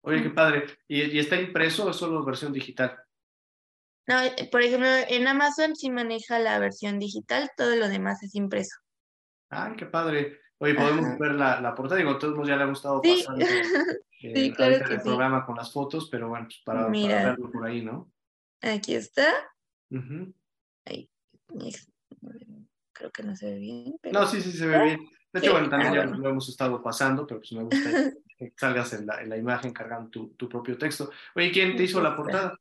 Oye, 0.00 0.22
qué 0.22 0.30
padre. 0.30 0.66
¿Y, 0.86 1.18
está 1.18 1.40
impreso 1.40 1.86
o 1.86 1.92
solo 1.92 2.24
versión 2.24 2.52
digital? 2.52 2.98
No, 4.08 4.22
eh, 4.22 4.48
por 4.50 4.62
ejemplo, 4.62 4.88
en 4.88 5.28
Amazon 5.28 5.76
sí 5.76 5.90
maneja 5.90 6.38
la 6.38 6.58
versión 6.58 6.98
digital, 6.98 7.50
todo 7.56 7.76
lo 7.76 7.88
demás 7.88 8.22
es 8.22 8.34
impreso. 8.34 8.76
Ay, 9.50 9.74
qué 9.76 9.84
padre. 9.84 10.40
Oye, 10.56 10.74
podemos 10.74 11.18
ver 11.18 11.34
la, 11.34 11.60
la, 11.60 11.74
portada. 11.74 11.98
Digo, 11.98 12.12
a 12.12 12.18
todos 12.18 12.48
ya 12.48 12.56
le 12.56 12.62
ha 12.62 12.66
gustado 12.66 13.02
sí. 13.04 13.22
pasando 13.24 13.44
eh, 13.44 13.62
sí, 14.34 14.52
claro 14.52 14.76
el 14.76 15.00
programa 15.02 15.44
con 15.44 15.56
las 15.56 15.70
fotos, 15.70 16.08
pero 16.10 16.30
bueno, 16.30 16.46
pues 16.46 16.60
para, 16.64 16.86
para 16.86 17.24
verlo 17.24 17.50
por 17.50 17.66
ahí, 17.66 17.82
¿no? 17.82 18.10
Aquí 18.62 18.94
está. 18.94 19.26
Ahí. 20.86 21.08
Creo 22.92 23.12
que 23.12 23.22
no 23.22 23.36
se 23.36 23.52
ve 23.52 23.58
bien. 23.58 23.94
No, 24.10 24.26
sí, 24.26 24.40
sí 24.40 24.52
se 24.52 24.66
ve 24.66 24.82
bien. 24.84 25.00
De 25.32 25.40
hecho, 25.40 25.52
bueno, 25.52 25.68
también 25.68 25.92
ah, 25.92 25.96
ya 25.96 26.04
lo 26.06 26.28
hemos 26.30 26.48
estado 26.48 26.82
pasando, 26.82 27.26
pero 27.26 27.40
pues 27.40 27.52
me 27.52 27.62
gusta 27.62 27.78
que 28.38 28.52
salgas 28.56 28.94
en 28.94 29.06
la, 29.06 29.20
en 29.20 29.28
la 29.28 29.36
imagen 29.36 29.72
cargando 29.72 30.08
tu, 30.08 30.28
tu, 30.30 30.48
propio 30.48 30.78
texto. 30.78 31.10
Oye, 31.34 31.52
¿quién 31.52 31.76
te 31.76 31.84
hizo 31.84 32.00
la 32.00 32.16
portada? 32.16 32.58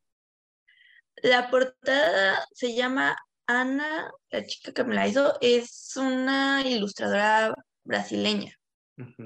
La 1.23 1.49
portada 1.49 2.45
se 2.53 2.75
llama 2.75 3.15
Ana, 3.47 4.11
la 4.29 4.45
chica 4.45 4.73
que 4.73 4.83
me 4.83 4.95
la 4.95 5.07
hizo, 5.07 5.37
es 5.41 5.93
una 5.95 6.61
ilustradora 6.65 7.53
brasileña. 7.83 8.53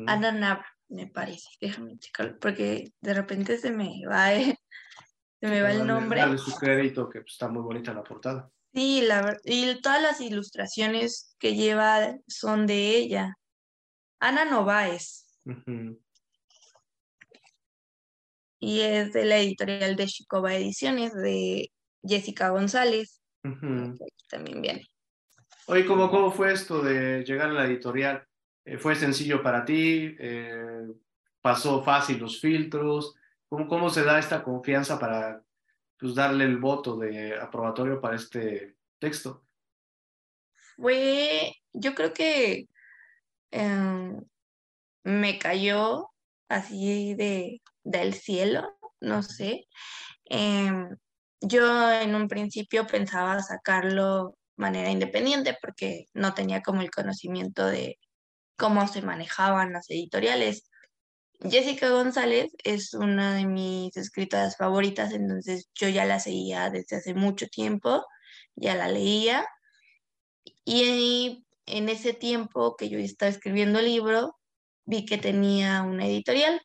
Ana 0.08 0.32
Navra, 0.32 0.68
me 0.90 1.08
parece. 1.08 1.50
Déjame 1.60 1.98
checarlo, 1.98 2.38
porque 2.40 2.94
de 3.02 3.14
repente 3.14 3.58
se 3.58 3.72
me 3.72 4.06
va 4.10 4.34
eh, 4.34 4.56
se 5.42 5.48
me 5.48 5.62
va 5.62 5.72
el 5.72 5.88
nombre. 5.88 6.20
Dale 6.20 6.38
su 6.38 6.56
crédito, 6.56 7.10
que 7.10 7.20
está 7.20 7.48
muy 7.48 7.64
bonita 7.64 7.94
la 7.94 8.04
portada. 8.04 8.50
Sí, 8.74 9.02
la, 9.02 9.38
y 9.44 9.82
todas 9.82 10.02
las 10.02 10.22
ilustraciones 10.22 11.36
que 11.40 11.56
lleva 11.56 12.16
son 12.28 12.68
de 12.68 12.96
ella. 12.96 13.36
Ana 14.20 14.46
Novaes. 14.46 15.28
Y 18.60 18.82
es 18.82 19.12
de 19.14 19.26
la 19.26 19.40
editorial 19.40 19.96
de 19.96 20.06
Chicoba 20.06 20.54
Ediciones, 20.54 21.14
de 21.16 21.72
Jessica 22.04 22.50
González. 22.50 23.22
también 24.30 24.62
viene. 24.62 24.88
Oye, 25.68 25.86
¿cómo, 25.86 26.10
¿cómo 26.10 26.32
fue 26.32 26.54
esto 26.54 26.82
de 26.82 27.24
llegar 27.24 27.50
a 27.50 27.54
la 27.54 27.66
editorial? 27.66 28.26
Eh, 28.66 28.78
¿Fue 28.78 28.96
sencillo 28.96 29.42
para 29.42 29.64
ti? 29.66 30.16
Eh, 30.20 30.88
¿Pasó 31.42 31.84
fácil 31.84 32.20
los 32.20 32.40
filtros? 32.40 33.16
¿Cómo, 33.48 33.68
cómo 33.68 33.90
se 33.90 34.04
da 34.04 34.20
esta 34.20 34.44
confianza 34.44 35.00
para 35.00 35.44
pues, 36.00 36.16
darle 36.16 36.46
el 36.46 36.58
voto 36.58 36.98
de 36.98 37.40
aprobatorio 37.40 38.00
para 38.02 38.16
este 38.16 38.76
texto? 39.00 39.44
Fue, 40.76 41.54
yo 41.74 41.94
creo 41.94 42.14
que 42.14 42.68
em, 43.52 44.22
me 45.04 45.38
cayó 45.38 46.10
así 46.50 47.14
de, 47.16 47.62
del 47.84 48.14
cielo, 48.14 48.78
no 49.00 49.24
sé. 49.24 49.68
Em, 50.26 50.98
yo 51.42 51.92
en 51.92 52.16
un 52.16 52.28
principio 52.28 52.88
pensaba 52.88 53.42
sacarlo 53.42 54.36
manera 54.56 54.92
independiente 54.92 55.58
porque 55.62 56.06
no 56.14 56.34
tenía 56.34 56.62
como 56.62 56.82
el 56.82 56.92
conocimiento 56.92 57.66
de 57.66 58.00
cómo 58.58 58.88
se 58.88 59.02
manejaban 59.02 59.74
las 59.74 59.90
editoriales. 59.90 60.70
Jessica 61.42 61.90
González 61.90 62.52
es 62.64 62.94
una 62.94 63.34
de 63.36 63.48
mis 63.48 63.98
escritoras 63.98 64.56
favoritas, 64.58 65.12
entonces 65.14 65.70
yo 65.74 65.90
ya 65.90 66.06
la 66.06 66.20
seguía 66.20 66.70
desde 66.70 66.98
hace 66.98 67.16
mucho 67.16 67.48
tiempo, 67.48 68.06
ya 68.56 68.76
la 68.76 68.88
leía. 68.88 69.48
Y 70.64 71.44
en 71.66 71.90
ese 71.90 72.14
tiempo 72.14 72.76
que 72.76 72.90
yo 72.90 73.00
estaba 73.00 73.32
escribiendo 73.32 73.80
el 73.80 73.86
libro, 73.86 74.38
vi 74.86 75.06
que 75.06 75.18
tenía 75.18 75.82
una 75.82 76.06
editorial, 76.06 76.62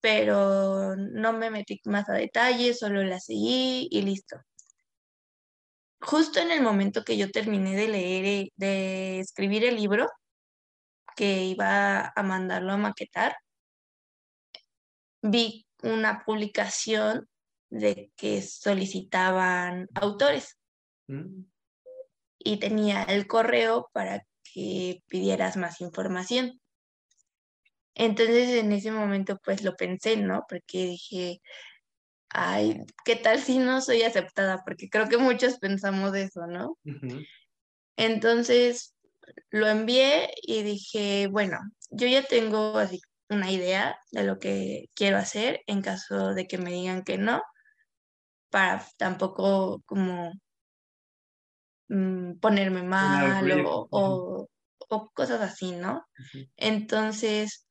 pero 0.00 0.96
no 0.96 1.32
me 1.32 1.50
metí 1.50 1.80
más 1.84 2.08
a 2.08 2.14
detalles, 2.14 2.78
solo 2.78 3.02
la 3.02 3.20
seguí 3.20 3.88
y 3.90 4.02
listo. 4.02 4.36
Justo 6.00 6.40
en 6.40 6.52
el 6.52 6.62
momento 6.62 7.04
que 7.04 7.16
yo 7.16 7.30
terminé 7.30 7.74
de 7.74 7.88
leer, 7.88 8.24
eh, 8.24 8.52
de 8.56 9.20
escribir 9.20 9.64
el 9.64 9.76
libro, 9.76 10.08
que 11.16 11.44
iba 11.44 12.12
a 12.14 12.22
mandarlo 12.22 12.72
a 12.72 12.76
maquetar, 12.76 13.36
vi 15.22 15.66
una 15.82 16.24
publicación 16.24 17.28
de 17.70 18.12
que 18.16 18.42
solicitaban 18.42 19.88
autores 19.94 20.58
mm. 21.08 21.42
y 22.38 22.58
tenía 22.58 23.02
el 23.02 23.26
correo 23.26 23.90
para 23.92 24.24
que 24.44 25.02
pidieras 25.08 25.56
más 25.56 25.80
información. 25.80 26.60
Entonces 27.98 28.50
en 28.50 28.72
ese 28.72 28.92
momento 28.92 29.38
pues 29.44 29.64
lo 29.64 29.74
pensé, 29.74 30.16
¿no? 30.16 30.44
Porque 30.48 30.86
dije, 30.86 31.40
ay, 32.30 32.80
¿qué 33.04 33.16
tal 33.16 33.40
si 33.40 33.58
no 33.58 33.80
soy 33.80 34.02
aceptada? 34.02 34.62
Porque 34.64 34.88
creo 34.88 35.08
que 35.08 35.18
muchos 35.18 35.58
pensamos 35.58 36.14
eso, 36.14 36.46
¿no? 36.46 36.78
Entonces 37.96 38.94
lo 39.50 39.68
envié 39.68 40.30
y 40.42 40.62
dije, 40.62 41.26
bueno, 41.26 41.58
yo 41.90 42.06
ya 42.06 42.22
tengo 42.22 42.78
así 42.78 43.00
una 43.28 43.50
idea 43.50 43.98
de 44.12 44.22
lo 44.22 44.38
que 44.38 44.86
quiero 44.94 45.18
hacer 45.18 45.62
en 45.66 45.82
caso 45.82 46.34
de 46.34 46.46
que 46.46 46.56
me 46.56 46.70
digan 46.70 47.02
que 47.02 47.18
no, 47.18 47.42
para 48.48 48.86
tampoco 48.96 49.82
como 49.86 50.32
mm, 51.88 52.34
ponerme 52.38 52.84
mal 52.84 53.66
o, 53.90 54.48
cosas 55.14 55.40
así, 55.40 55.72
¿no? 55.72 56.06
Entonces, 56.56 57.67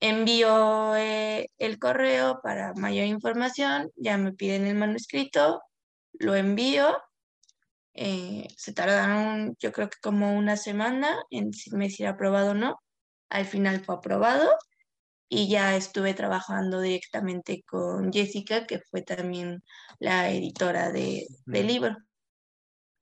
envío 0.00 0.96
eh, 0.96 1.50
el 1.58 1.78
correo 1.78 2.40
para 2.42 2.74
mayor 2.74 3.06
información, 3.06 3.90
ya 3.96 4.18
me 4.18 4.32
piden 4.32 4.66
el 4.66 4.76
manuscrito, 4.76 5.62
lo 6.18 6.34
envío, 6.34 6.96
eh, 7.94 8.46
se 8.56 8.72
tardaron 8.72 9.56
yo 9.58 9.72
creo 9.72 9.88
que 9.88 9.98
como 10.02 10.36
una 10.36 10.56
semana 10.56 11.16
en 11.30 11.52
si 11.52 11.74
me 11.74 11.88
si 11.88 12.04
aprobado 12.04 12.50
o 12.50 12.54
no, 12.54 12.80
al 13.30 13.46
final 13.46 13.80
fue 13.80 13.96
aprobado 13.96 14.50
y 15.28 15.48
ya 15.48 15.76
estuve 15.76 16.14
trabajando 16.14 16.80
directamente 16.80 17.62
con 17.66 18.12
Jessica, 18.12 18.66
que 18.66 18.80
fue 18.80 19.02
también 19.02 19.62
la 19.98 20.30
editora 20.30 20.92
de, 20.92 21.26
del 21.46 21.66
libro. 21.66 21.96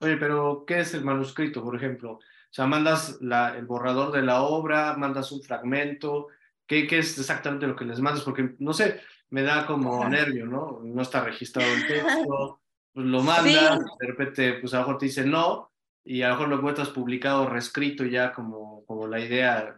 Oye, 0.01 0.17
pero 0.17 0.65
¿qué 0.67 0.81
es 0.81 0.95
el 0.95 1.05
manuscrito, 1.05 1.63
por 1.63 1.77
ejemplo? 1.77 2.13
O 2.15 2.21
sea, 2.51 2.67
mandas 2.67 3.19
la, 3.21 3.57
el 3.57 3.67
borrador 3.67 4.13
de 4.13 4.23
la 4.23 4.43
obra, 4.43 4.97
mandas 4.97 5.33
un 5.33 5.43
fragmento, 5.43 6.29
¿qué, 6.67 6.87
¿qué, 6.87 6.99
es 6.99 7.19
exactamente 7.19 7.67
lo 7.67 7.77
que 7.77 7.85
les 7.85 8.01
mandas? 8.01 8.25
Porque, 8.25 8.55
no 8.59 8.73
sé, 8.73 9.01
me 9.31 9.43
da 9.43 9.67
como 9.67 10.09
nervio, 10.09 10.47
¿no? 10.47 10.81
No 10.83 11.03
está 11.03 11.23
registrado 11.25 11.73
el 11.73 11.87
texto, 11.87 12.61
pues 12.93 13.07
lo 13.07 13.23
mandas, 13.23 13.81
de 13.99 14.07
repente, 14.07 14.55
pues 14.55 14.73
a 14.75 14.79
lo 14.79 14.83
mejor 14.83 14.99
te 14.99 15.07
dicen 15.07 15.31
no, 15.31 15.73
y 16.05 16.23
a 16.23 16.29
lo 16.29 16.35
mejor 16.35 16.49
lo 16.49 16.57
encuentras 16.57 16.91
publicado, 16.91 17.49
reescrito 17.49 18.05
ya 18.05 18.33
como, 18.33 18.85
como 18.87 19.07
la 19.07 19.21
idea. 19.21 19.75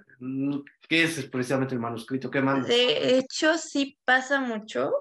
¿Qué 0.89 1.05
es 1.05 1.25
precisamente 1.27 1.75
el 1.75 1.81
manuscrito? 1.81 2.31
¿Qué 2.31 2.41
manda? 2.41 2.67
De 2.67 3.19
hecho, 3.19 3.57
sí 3.59 3.99
pasa 4.05 4.41
mucho. 4.41 4.93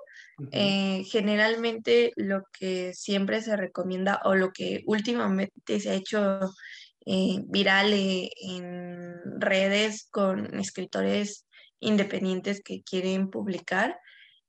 Eh, 0.51 1.03
generalmente 1.09 2.11
lo 2.17 2.43
que 2.51 2.93
siempre 2.93 3.41
se 3.41 3.55
recomienda 3.55 4.19
o 4.25 4.35
lo 4.35 4.51
que 4.51 4.83
últimamente 4.85 5.79
se 5.79 5.91
ha 5.91 5.93
hecho 5.93 6.39
eh, 7.05 7.39
viral 7.45 7.93
eh, 7.93 8.29
en 8.41 9.13
redes 9.39 10.09
con 10.11 10.59
escritores 10.59 11.45
independientes 11.85 12.61
que 12.63 12.83
quieren 12.83 13.29
publicar 13.29 13.99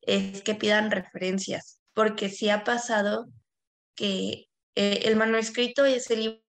es 0.02 0.42
que 0.42 0.54
pidan 0.54 0.90
referencias, 0.90 1.80
porque 1.94 2.28
sí 2.28 2.48
ha 2.50 2.64
pasado 2.64 3.26
que 3.94 4.46
el 4.74 5.16
manuscrito 5.16 5.84
es 5.84 6.10
el 6.10 6.20
libro 6.20 6.46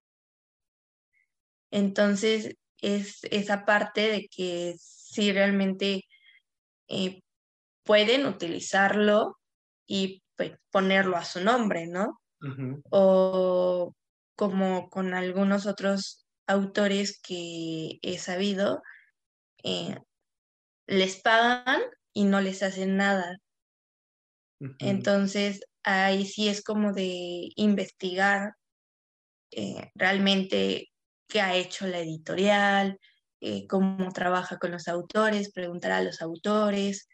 entonces, 1.71 2.55
es 2.81 3.23
esa 3.25 3.65
parte 3.65 4.09
de 4.09 4.27
que 4.29 4.75
si 4.79 5.31
realmente 5.31 6.05
eh, 6.87 7.21
pueden 7.83 8.25
utilizarlo 8.25 9.37
y 9.87 10.23
pues, 10.35 10.53
ponerlo 10.71 11.17
a 11.17 11.25
su 11.25 11.43
nombre, 11.43 11.87
¿no? 11.87 12.19
O 12.91 13.93
como 14.35 14.89
con 14.89 15.15
algunos 15.15 15.65
otros 15.65 16.27
autores 16.45 17.19
que 17.19 17.97
he 18.03 18.19
sabido, 18.19 18.83
eh, 19.63 19.97
les 20.87 21.17
pagan 21.17 21.81
y 22.13 22.23
no 22.23 22.41
les 22.41 22.63
hacen 22.63 22.97
nada. 22.97 23.37
Entonces, 24.79 25.61
ahí 25.83 26.25
sí 26.25 26.47
es 26.49 26.63
como 26.63 26.91
de 26.91 27.49
investigar 27.55 28.53
eh, 29.51 29.91
realmente 29.93 30.89
qué 31.27 31.41
ha 31.41 31.55
hecho 31.55 31.85
la 31.85 31.99
editorial, 31.99 32.99
eh, 33.39 33.67
cómo 33.67 34.11
trabaja 34.11 34.57
con 34.57 34.71
los 34.71 34.87
autores, 34.87 35.51
preguntar 35.51 35.91
a 35.91 36.01
los 36.01 36.21
autores, 36.21 37.07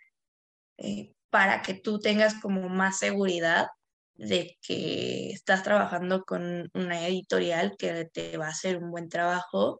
eh, 0.77 1.13
para 1.29 1.61
que 1.61 1.73
tú 1.73 1.99
tengas 1.99 2.35
como 2.35 2.69
más 2.69 2.99
seguridad 2.99 3.67
de 4.15 4.57
que 4.61 5.31
estás 5.31 5.63
trabajando 5.63 6.23
con 6.23 6.69
una 6.73 7.07
editorial 7.07 7.75
que 7.77 8.05
te 8.13 8.37
va 8.37 8.47
a 8.47 8.51
hacer 8.51 8.77
un 8.77 8.91
buen 8.91 9.09
trabajo 9.09 9.79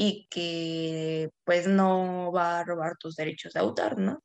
y 0.00 0.28
que 0.30 1.32
pues 1.44 1.66
no 1.66 2.30
va 2.30 2.60
a 2.60 2.64
robar 2.64 2.96
tus 2.96 3.16
derechos 3.16 3.52
de 3.52 3.60
autor, 3.60 3.98
¿no? 3.98 4.22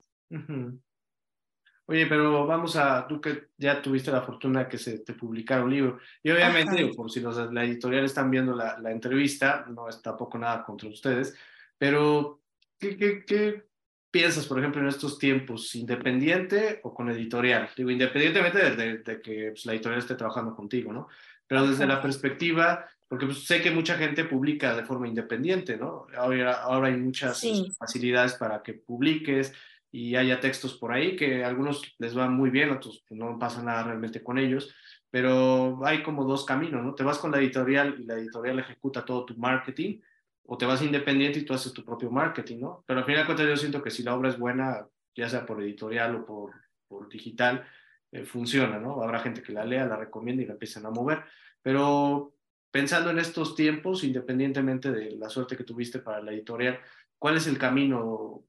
Oye, 1.87 2.05
pero 2.05 2.45
vamos 2.45 2.75
a, 2.75 3.07
tú 3.07 3.19
que 3.19 3.47
ya 3.57 3.81
tuviste 3.81 4.11
la 4.11 4.21
fortuna 4.21 4.69
que 4.69 4.77
se 4.77 4.99
te 4.99 5.13
publicara 5.13 5.63
un 5.63 5.71
libro, 5.71 5.97
y 6.21 6.29
obviamente, 6.29 6.91
por 6.95 7.09
si 7.09 7.21
los, 7.21 7.51
la 7.51 7.63
editorial 7.63 8.05
están 8.05 8.29
viendo 8.29 8.55
la, 8.55 8.77
la, 8.79 8.91
entrevista, 8.91 9.65
no 9.67 9.89
es 9.89 9.99
tampoco 9.99 10.37
nada 10.37 10.63
contra 10.63 10.89
ustedes, 10.89 11.35
pero 11.75 12.41
¿qué, 12.77 12.95
qué, 12.95 13.25
qué 13.25 13.65
piensas, 14.11 14.45
por 14.45 14.59
ejemplo, 14.59 14.79
en 14.79 14.89
estos 14.89 15.17
tiempos, 15.17 15.73
independiente 15.73 16.81
o 16.83 16.93
con 16.93 17.09
editorial? 17.09 17.71
Digo, 17.75 17.89
independientemente 17.89 18.75
de, 18.75 19.21
que 19.21 19.49
pues, 19.49 19.65
la 19.65 19.73
editorial 19.73 19.99
esté 19.99 20.13
trabajando 20.13 20.55
contigo, 20.55 20.93
¿no? 20.93 21.07
Pero 21.47 21.67
desde 21.67 21.87
la 21.87 21.99
perspectiva, 21.99 22.87
porque 23.13 23.27
pues, 23.27 23.45
sé 23.45 23.61
que 23.61 23.69
mucha 23.69 23.95
gente 23.95 24.25
publica 24.25 24.75
de 24.75 24.85
forma 24.85 25.07
independiente, 25.07 25.77
¿no? 25.77 26.07
Ahora, 26.17 26.63
ahora 26.63 26.87
hay 26.87 26.97
muchas 26.97 27.45
facilidades 27.77 28.33
para 28.33 28.63
que 28.63 28.73
publiques, 28.73 29.53
y 29.91 30.15
haya 30.15 30.39
textos 30.39 30.73
por 30.79 30.91
ahí 30.91 31.15
que 31.15 31.43
a 31.43 31.47
algunos 31.47 31.93
les 31.99 32.15
van 32.15 32.33
muy 32.33 32.49
bien, 32.49 32.71
otros 32.71 33.05
pues, 33.07 33.19
no 33.19 33.37
pasa 33.37 33.61
nada 33.61 33.83
realmente 33.83 34.23
con 34.23 34.39
ellos, 34.39 34.73
pero 35.11 35.85
hay 35.85 36.01
como 36.01 36.25
dos 36.25 36.43
caminos, 36.43 36.83
¿no? 36.83 36.95
Te 36.95 37.03
vas 37.03 37.19
con 37.19 37.29
la 37.29 37.37
editorial 37.37 37.97
y 37.99 38.05
la 38.05 38.15
editorial 38.15 38.57
ejecuta 38.57 39.05
todo 39.05 39.25
tu 39.25 39.37
marketing, 39.37 39.99
o 40.47 40.57
te 40.57 40.65
vas 40.65 40.81
independiente 40.81 41.37
y 41.37 41.45
tú 41.45 41.53
haces 41.53 41.71
tu 41.71 41.85
propio 41.85 42.09
marketing, 42.09 42.61
¿no? 42.61 42.83
Pero 42.87 43.01
al 43.01 43.05
final 43.05 43.21
de 43.21 43.25
cuentas 43.27 43.47
yo 43.47 43.57
siento 43.57 43.83
que 43.83 43.91
si 43.91 44.01
la 44.01 44.15
obra 44.15 44.29
es 44.29 44.39
buena, 44.39 44.87
ya 45.15 45.29
sea 45.29 45.45
por 45.45 45.61
editorial 45.61 46.15
o 46.15 46.25
por, 46.25 46.53
por 46.87 47.07
digital, 47.09 47.63
eh, 48.11 48.25
funciona, 48.25 48.79
¿no? 48.79 49.03
Habrá 49.03 49.19
gente 49.19 49.43
que 49.43 49.53
la 49.53 49.65
lea, 49.65 49.85
la 49.85 49.97
recomienda 49.97 50.41
y 50.41 50.47
la 50.47 50.53
empiezan 50.53 50.87
a 50.87 50.89
mover, 50.89 51.23
pero 51.61 52.33
pensando 52.73 53.11
en 53.11 53.19
estos 53.19 53.53
tiempos, 53.53 54.03
independientemente 54.03 54.91
de 54.91 55.11
la 55.11 55.29
suerte 55.29 55.55
que 55.55 55.63
tuviste 55.63 55.99
para 55.99 56.23
la 56.23 56.31
editorial, 56.31 56.79
¿cuál 57.19 57.37
es 57.37 57.45
el 57.45 57.59
camino 57.59 58.43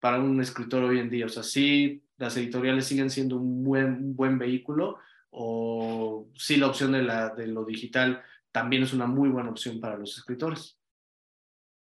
para 0.00 0.18
un 0.18 0.40
escritor 0.40 0.84
hoy 0.84 0.98
en 0.98 1.10
día? 1.10 1.26
O 1.26 1.28
sea, 1.28 1.42
sí, 1.42 2.02
las 2.16 2.34
editoriales 2.38 2.86
siguen 2.86 3.10
siendo 3.10 3.36
un 3.36 3.62
buen, 3.62 4.16
buen 4.16 4.38
vehículo 4.38 4.96
o 5.28 6.30
sí 6.34 6.56
la 6.56 6.68
opción 6.68 6.92
de, 6.92 7.02
la, 7.02 7.28
de 7.34 7.46
lo 7.46 7.66
digital 7.66 8.22
también 8.52 8.84
es 8.84 8.94
una 8.94 9.06
muy 9.06 9.28
buena 9.28 9.50
opción 9.50 9.80
para 9.80 9.98
los 9.98 10.16
escritores. 10.16 10.78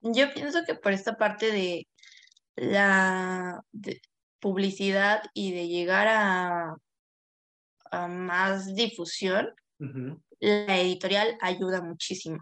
Yo 0.01 0.35
pienso 0.35 0.65
que 0.67 0.75
por 0.75 0.91
esta 0.91 1.17
parte 1.17 1.53
de 1.53 1.87
la 2.57 3.63
publicidad 4.41 5.23
y 5.35 5.53
de 5.53 5.69
llegar 5.69 6.09
a, 6.09 6.75
a 7.93 8.09
más 8.09 8.75
difusión, 8.75 9.55
la 10.41 10.79
editorial 10.79 11.37
ayuda 11.41 11.83
muchísimo. 11.83 12.39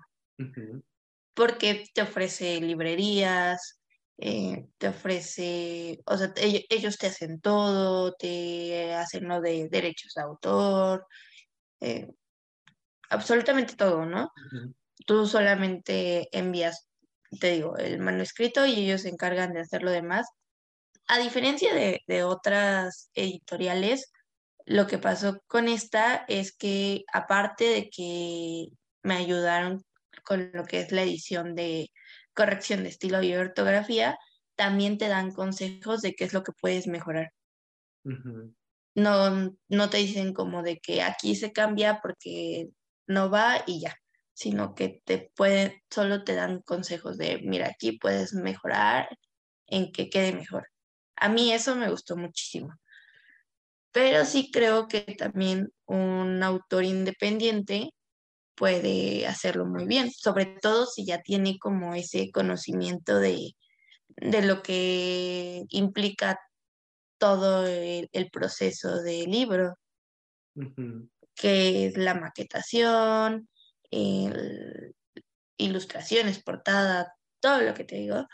Porque 1.35 1.87
te 1.95 2.03
ofrece 2.03 2.61
librerías, 2.61 3.81
eh, 4.19 4.67
te 4.79 4.89
ofrece, 4.89 6.01
o 6.07 6.17
sea, 6.17 6.33
ellos, 6.37 6.99
te 6.99 7.09
hacen 7.09 7.41
todo, 7.41 8.15
te 8.15 8.95
hacen 8.95 9.27
lo 9.27 9.41
de 9.41 9.69
derechos 9.69 10.15
de 10.15 10.23
autor, 10.23 11.07
eh, 11.81 12.09
absolutamente 13.11 13.75
todo, 13.77 14.07
¿no? 14.07 14.31
Tú 15.07 15.27
solamente 15.27 16.29
envías, 16.37 16.89
te 17.41 17.53
digo, 17.53 17.77
el 17.77 17.99
manuscrito 17.99 18.67
y 18.67 18.85
ellos 18.85 19.03
se 19.03 19.09
encargan 19.09 19.53
de 19.53 19.61
hacer 19.61 19.83
lo 19.83 19.91
demás. 19.91 20.29
A 21.09 21.19
diferencia 21.19 21.75
de, 21.75 22.03
de 22.07 22.25
otras 22.25 23.11
editoriales, 23.15 24.13
lo 24.67 24.87
que 24.87 24.99
pasó 24.99 25.43
con 25.47 25.69
esta 25.69 26.25
es 26.29 26.57
que 26.57 27.05
aparte 27.13 27.65
de 27.65 27.91
que 27.91 28.67
me 29.03 29.15
ayudaron 29.15 29.85
con 30.25 30.51
lo 30.53 30.65
que 30.65 30.81
es 30.81 30.93
la 30.93 31.03
edición 31.03 31.55
de, 31.55 31.91
corrección 32.35 32.83
de 32.83 32.91
estilo 32.91 33.23
y 33.23 33.35
ortografía, 33.35 34.19
también 34.57 34.99
te 34.99 35.09
dan 35.09 35.33
consejos 35.33 36.03
de 36.03 36.15
qué 36.15 36.25
es 36.25 36.35
lo 36.35 36.43
que 36.43 36.53
puedes 36.53 36.87
mejorar. 36.87 37.33
no, 38.95 39.57
no 39.69 39.91
te 39.91 39.97
dicen 39.99 40.35
como 40.35 40.63
de 40.63 40.79
que 40.79 41.03
aquí 41.03 41.35
se 41.37 41.53
cambia 41.53 42.01
porque 42.03 42.69
no 43.07 43.31
va 43.31 43.63
y 43.67 43.81
ya, 43.81 43.97
sino 44.35 44.75
que 44.75 45.01
te 45.05 45.31
pueden, 45.35 45.81
solo 45.91 46.25
te 46.25 46.35
dan 46.35 46.61
consejos 46.63 47.17
de, 47.17 47.41
mira, 47.43 47.69
aquí 47.69 47.99
puedes 47.99 48.35
mejorar 48.35 49.09
en 49.67 49.91
que 49.93 50.11
quede 50.11 50.33
mejor. 50.33 50.69
A 51.17 51.29
mí 51.29 51.53
eso 51.53 51.75
me 51.77 51.91
gustó 51.91 52.17
muchísimo. 52.17 52.75
Pero 53.95 54.25
sí 54.25 54.51
creo 54.51 54.89
que 54.89 55.03
también 55.17 55.73
un 55.87 56.43
autor 56.43 56.83
independiente 56.83 57.91
puede 58.57 59.25
hacerlo 59.29 59.67
muy 59.67 59.87
bien, 59.87 60.11
sobre 60.11 60.47
todo 60.47 60.87
si 60.87 61.07
ya 61.07 61.23
tiene 61.23 61.59
como 61.61 61.95
ese 61.95 62.33
conocimiento 62.33 63.21
de, 63.21 63.53
lo 64.17 64.65
que 64.65 65.63
implica 65.69 66.41
todo 67.19 67.69
el, 67.69 68.09
proceso 68.33 69.01
del 69.01 69.31
libro, 69.31 69.77
que 71.37 71.87
es 71.87 71.97
la 71.97 72.15
maquetación, 72.15 73.49
ilustraciones, 75.57 76.43
portada, 76.43 77.15
todo 77.39 77.61
lo 77.61 77.75
que 77.75 77.85
te 77.85 77.95
digo. 77.95 78.27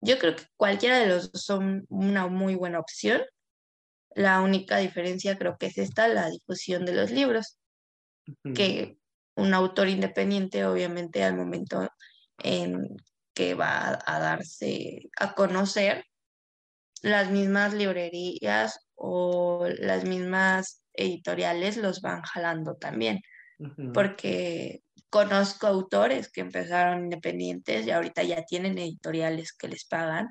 Yo 0.00 0.20
creo 0.20 0.36
que 0.36 0.44
cualquiera 0.56 1.00
de 1.00 1.08
los 1.08 1.32
dos 1.32 1.42
son 1.42 1.84
una 1.88 2.28
muy 2.28 2.54
buena 2.54 2.78
opción. 2.78 3.22
La 4.14 4.40
única 4.40 4.78
diferencia 4.78 5.38
creo 5.38 5.56
que 5.58 5.66
es 5.66 5.78
esta, 5.78 6.08
la 6.08 6.28
difusión 6.28 6.84
de 6.84 6.94
los 6.94 7.10
libros, 7.10 7.58
que 8.54 8.98
un 9.34 9.54
autor 9.54 9.88
independiente, 9.88 10.64
obviamente 10.64 11.24
al 11.24 11.36
momento 11.36 11.88
en 12.38 12.96
que 13.34 13.54
va 13.54 13.98
a 14.04 14.18
darse 14.18 15.10
a 15.18 15.34
conocer, 15.34 16.04
las 17.02 17.30
mismas 17.30 17.74
librerías 17.74 18.86
o 18.94 19.66
las 19.78 20.04
mismas 20.04 20.82
editoriales 20.92 21.76
los 21.76 22.00
van 22.00 22.22
jalando 22.22 22.76
también, 22.76 23.20
porque 23.92 24.82
conozco 25.10 25.66
autores 25.66 26.30
que 26.30 26.42
empezaron 26.42 27.04
independientes 27.04 27.86
y 27.86 27.90
ahorita 27.90 28.22
ya 28.22 28.44
tienen 28.44 28.78
editoriales 28.78 29.52
que 29.52 29.68
les 29.68 29.84
pagan, 29.84 30.28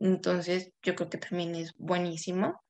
entonces 0.00 0.72
yo 0.82 0.94
creo 0.94 1.10
que 1.10 1.18
también 1.18 1.54
es 1.54 1.72
buenísimo. 1.76 2.60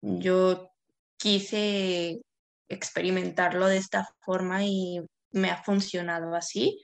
Yo 0.00 0.70
quise 1.16 2.20
experimentarlo 2.68 3.66
de 3.66 3.78
esta 3.78 4.06
forma 4.20 4.64
y 4.64 5.00
me 5.32 5.50
ha 5.50 5.62
funcionado 5.62 6.34
así. 6.34 6.80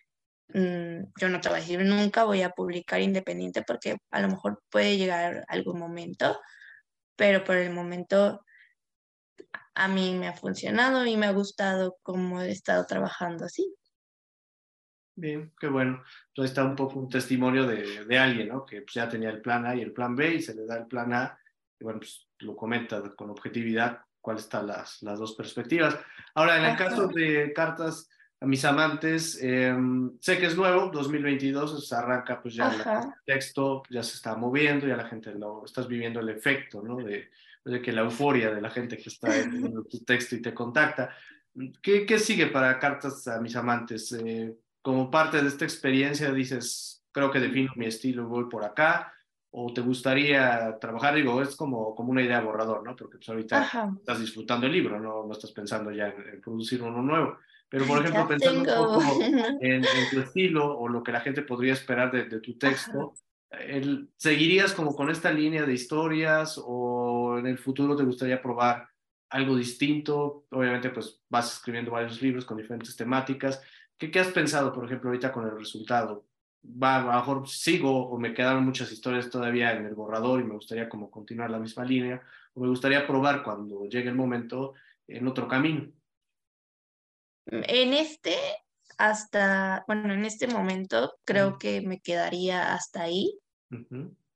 Mm, 0.48 1.04
yo 1.18 1.28
no 1.28 1.40
te 1.40 1.48
voy 1.48 1.58
a 1.58 1.60
decir 1.60 1.80
nunca 1.84 2.24
voy 2.24 2.42
a 2.42 2.50
publicar 2.50 3.00
independiente 3.00 3.62
porque 3.66 3.96
a 4.10 4.20
lo 4.20 4.28
mejor 4.28 4.62
puede 4.70 4.98
llegar 4.98 5.44
algún 5.48 5.78
momento, 5.78 6.38
pero 7.16 7.44
por 7.44 7.56
el 7.56 7.70
momento 7.72 8.40
a 9.74 9.88
mí 9.88 10.14
me 10.14 10.28
ha 10.28 10.34
funcionado 10.34 11.06
y 11.06 11.16
me 11.16 11.26
ha 11.26 11.32
gustado 11.32 11.96
cómo 12.02 12.40
he 12.40 12.50
estado 12.50 12.86
trabajando 12.86 13.44
así. 13.46 13.74
Bien, 15.16 15.52
qué 15.60 15.68
bueno. 15.68 16.02
Entonces 16.28 16.50
está 16.50 16.64
un 16.64 16.74
poco 16.74 16.98
un 16.98 17.08
testimonio 17.08 17.66
de, 17.66 18.04
de 18.04 18.18
alguien, 18.18 18.48
¿no? 18.48 18.66
Que 18.66 18.82
pues, 18.82 18.94
ya 18.94 19.08
tenía 19.08 19.30
el 19.30 19.40
plan 19.40 19.64
A 19.64 19.76
y 19.76 19.80
el 19.80 19.92
plan 19.92 20.16
B 20.16 20.34
y 20.34 20.42
se 20.42 20.54
le 20.54 20.66
da 20.66 20.76
el 20.76 20.86
plan 20.86 21.12
A 21.12 21.38
y 21.78 21.84
bueno, 21.84 22.00
pues 22.00 22.28
lo 22.44 22.56
comenta 22.56 23.02
con 23.14 23.30
objetividad 23.30 24.00
cuáles 24.20 24.44
están 24.44 24.66
las, 24.66 25.02
las 25.02 25.18
dos 25.18 25.34
perspectivas. 25.34 25.98
Ahora, 26.34 26.58
en 26.58 26.64
el 26.64 26.76
caso 26.76 27.08
de 27.08 27.52
cartas 27.54 28.08
a 28.40 28.46
mis 28.46 28.64
amantes, 28.64 29.38
em, 29.42 30.12
sé 30.18 30.38
que 30.38 30.46
es 30.46 30.56
nuevo, 30.56 30.90
2022, 30.90 31.86
se 31.86 31.94
arranca 31.94 32.40
pues 32.40 32.54
ya 32.54 32.72
el 32.72 33.12
texto, 33.26 33.82
ya 33.90 34.02
se 34.02 34.16
está 34.16 34.34
moviendo, 34.34 34.86
ya 34.86 34.96
la 34.96 35.08
gente 35.08 35.34
lo, 35.34 35.64
estás 35.64 35.86
viviendo 35.86 36.20
el 36.20 36.30
efecto, 36.30 36.82
¿no? 36.82 36.96
De, 36.96 37.30
de 37.64 37.82
que 37.82 37.92
la 37.92 38.02
euforia 38.02 38.50
de 38.50 38.60
la 38.60 38.70
gente 38.70 38.96
que 38.96 39.08
está 39.08 39.36
en 39.36 39.72
tu 39.84 40.04
texto 40.04 40.36
y 40.36 40.42
te 40.42 40.52
contacta. 40.54 41.10
¿Qué, 41.82 42.04
¿Qué, 42.04 42.18
sigue 42.18 42.46
para 42.48 42.78
cartas 42.78 43.26
a 43.28 43.40
mis 43.40 43.56
amantes? 43.56 44.12
Eh, 44.12 44.54
como 44.82 45.10
parte 45.10 45.40
de 45.40 45.48
esta 45.48 45.64
experiencia 45.64 46.32
dices, 46.32 47.02
creo 47.12 47.30
que 47.30 47.40
defino 47.40 47.72
mi 47.76 47.86
estilo, 47.86 48.26
voy 48.26 48.50
por 48.50 48.64
acá, 48.64 49.12
o 49.56 49.72
te 49.72 49.82
gustaría 49.82 50.76
trabajar, 50.80 51.14
digo, 51.14 51.40
es 51.40 51.54
como, 51.54 51.94
como 51.94 52.10
una 52.10 52.22
idea 52.22 52.40
borrador, 52.40 52.82
¿no? 52.82 52.96
Porque 52.96 53.18
pues 53.18 53.28
ahorita 53.28 53.92
estás 53.98 54.18
disfrutando 54.18 54.66
el 54.66 54.72
libro, 54.72 54.98
no, 54.98 55.24
no 55.24 55.32
estás 55.32 55.52
pensando 55.52 55.92
ya 55.92 56.08
en, 56.08 56.40
producir 56.40 56.82
uno 56.82 57.00
nuevo. 57.00 57.38
Pero, 57.68 57.86
por 57.86 58.00
ejemplo, 58.00 58.26
pensando 58.26 58.58
un 58.98 59.04
poco 59.04 59.22
en, 59.60 59.84
tu 60.10 60.20
estilo 60.20 60.76
o 60.76 60.88
lo 60.88 61.04
que 61.04 61.12
la 61.12 61.20
gente 61.20 61.42
podría 61.42 61.72
esperar 61.72 62.10
de, 62.10 62.24
de 62.24 62.40
tu 62.40 62.58
texto, 62.58 63.14
el, 63.50 64.10
¿seguirías 64.16 64.72
como 64.72 64.92
con 64.96 65.08
esta 65.08 65.30
línea 65.30 65.64
de 65.64 65.72
historias 65.72 66.60
o 66.60 67.38
en 67.38 67.46
el 67.46 67.58
futuro 67.58 67.94
te 67.94 68.02
gustaría 68.02 68.42
probar 68.42 68.88
algo 69.30 69.54
distinto? 69.54 70.46
Obviamente, 70.50 70.90
pues 70.90 71.22
vas 71.28 71.58
escribiendo 71.58 71.92
varios 71.92 72.20
libros 72.20 72.44
con 72.44 72.56
diferentes 72.56 72.96
temáticas. 72.96 73.62
¿Qué, 73.96 74.10
¿Qué, 74.10 74.18
has 74.18 74.32
pensado, 74.32 74.72
por 74.72 74.84
ejemplo, 74.84 75.10
ahorita 75.10 75.30
con 75.30 75.44
el 75.46 75.56
resultado? 75.56 76.26
Va, 76.66 76.96
a 76.96 77.00
lo 77.02 77.12
mejor 77.12 77.48
sigo 77.48 78.08
o 78.08 78.18
me 78.18 78.32
quedaron 78.32 78.64
muchas 78.64 78.90
historias 78.90 79.28
todavía 79.28 79.72
en 79.72 79.84
el 79.84 79.94
borrador 79.94 80.40
y 80.40 80.44
me 80.44 80.54
gustaría 80.54 80.88
como 80.88 81.10
continuar 81.10 81.50
la 81.50 81.58
misma 81.58 81.84
línea, 81.84 82.22
o 82.54 82.60
me 82.60 82.68
gustaría 82.68 83.06
probar 83.06 83.42
cuando 83.42 83.84
llegue 83.84 84.08
el 84.08 84.14
momento 84.14 84.74
en 85.06 85.28
otro 85.28 85.46
camino. 85.46 85.92
En 87.46 87.92
este, 87.92 88.34
hasta, 88.96 89.84
bueno, 89.86 90.14
en 90.14 90.24
este 90.24 90.46
momento 90.46 91.14
creo 91.24 91.58
que 91.58 91.82
me 91.82 92.00
quedaría 92.00 92.72
hasta 92.74 93.02
ahí, 93.02 93.38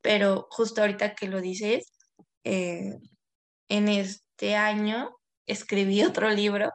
pero 0.02 0.48
justo 0.50 0.82
ahorita 0.82 1.14
que 1.14 1.28
lo 1.28 1.40
dices, 1.40 1.92
eh, 2.44 2.98
en 3.68 3.88
este 3.88 4.56
año 4.56 5.16
escribí 5.46 6.02
otro 6.04 6.30
libro 6.30 6.72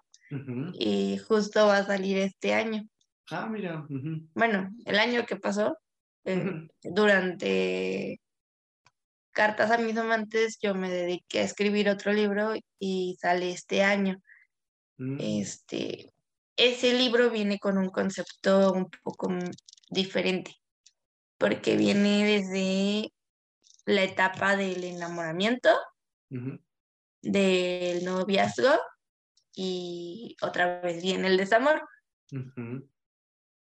y 0.73 1.19
justo 1.19 1.67
va 1.67 1.77
a 1.77 1.85
salir 1.85 2.17
este 2.17 2.55
año. 2.55 2.87
Ah, 3.29 3.47
mira. 3.47 3.85
Bueno, 4.33 4.69
el 4.85 4.99
año 4.99 5.25
que 5.25 5.35
pasó, 5.35 5.77
eh, 6.25 6.67
durante 6.83 8.19
Cartas 9.33 9.71
a 9.71 9.79
mis 9.79 9.97
amantes, 9.97 10.59
yo 10.61 10.75
me 10.75 10.91
dediqué 10.91 11.39
a 11.39 11.43
escribir 11.43 11.89
otro 11.89 12.13
libro 12.13 12.53
y 12.77 13.17
sale 13.19 13.51
este 13.51 13.83
año. 13.83 14.21
Mm. 14.97 15.17
Este, 15.19 16.13
ese 16.55 16.93
libro 16.93 17.31
viene 17.31 17.57
con 17.57 17.79
un 17.79 17.89
concepto 17.89 18.71
un 18.71 18.89
poco 19.03 19.29
diferente, 19.89 20.55
porque 21.39 21.77
viene 21.77 22.25
desde 22.25 23.11
la 23.85 24.03
etapa 24.03 24.55
del 24.55 24.83
enamoramiento, 24.83 25.71
del 27.21 28.05
noviazgo 28.05 28.69
y 29.55 30.35
otra 30.41 30.79
vez 30.81 31.01
viene 31.01 31.27
el 31.27 31.37
desamor. 31.37 31.81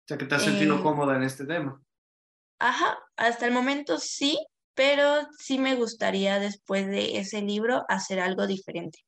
O 0.03 0.07
sea, 0.07 0.17
que 0.17 0.25
te 0.25 0.35
has 0.35 0.43
sentido 0.43 0.77
eh, 0.77 0.81
cómoda 0.81 1.15
en 1.15 1.23
este 1.23 1.45
tema. 1.45 1.81
Ajá, 2.59 2.99
hasta 3.15 3.45
el 3.47 3.53
momento 3.53 3.97
sí, 3.97 4.37
pero 4.73 5.27
sí 5.37 5.59
me 5.59 5.75
gustaría 5.75 6.39
después 6.39 6.87
de 6.87 7.17
ese 7.19 7.41
libro 7.41 7.85
hacer 7.87 8.19
algo 8.19 8.45
diferente. 8.47 8.99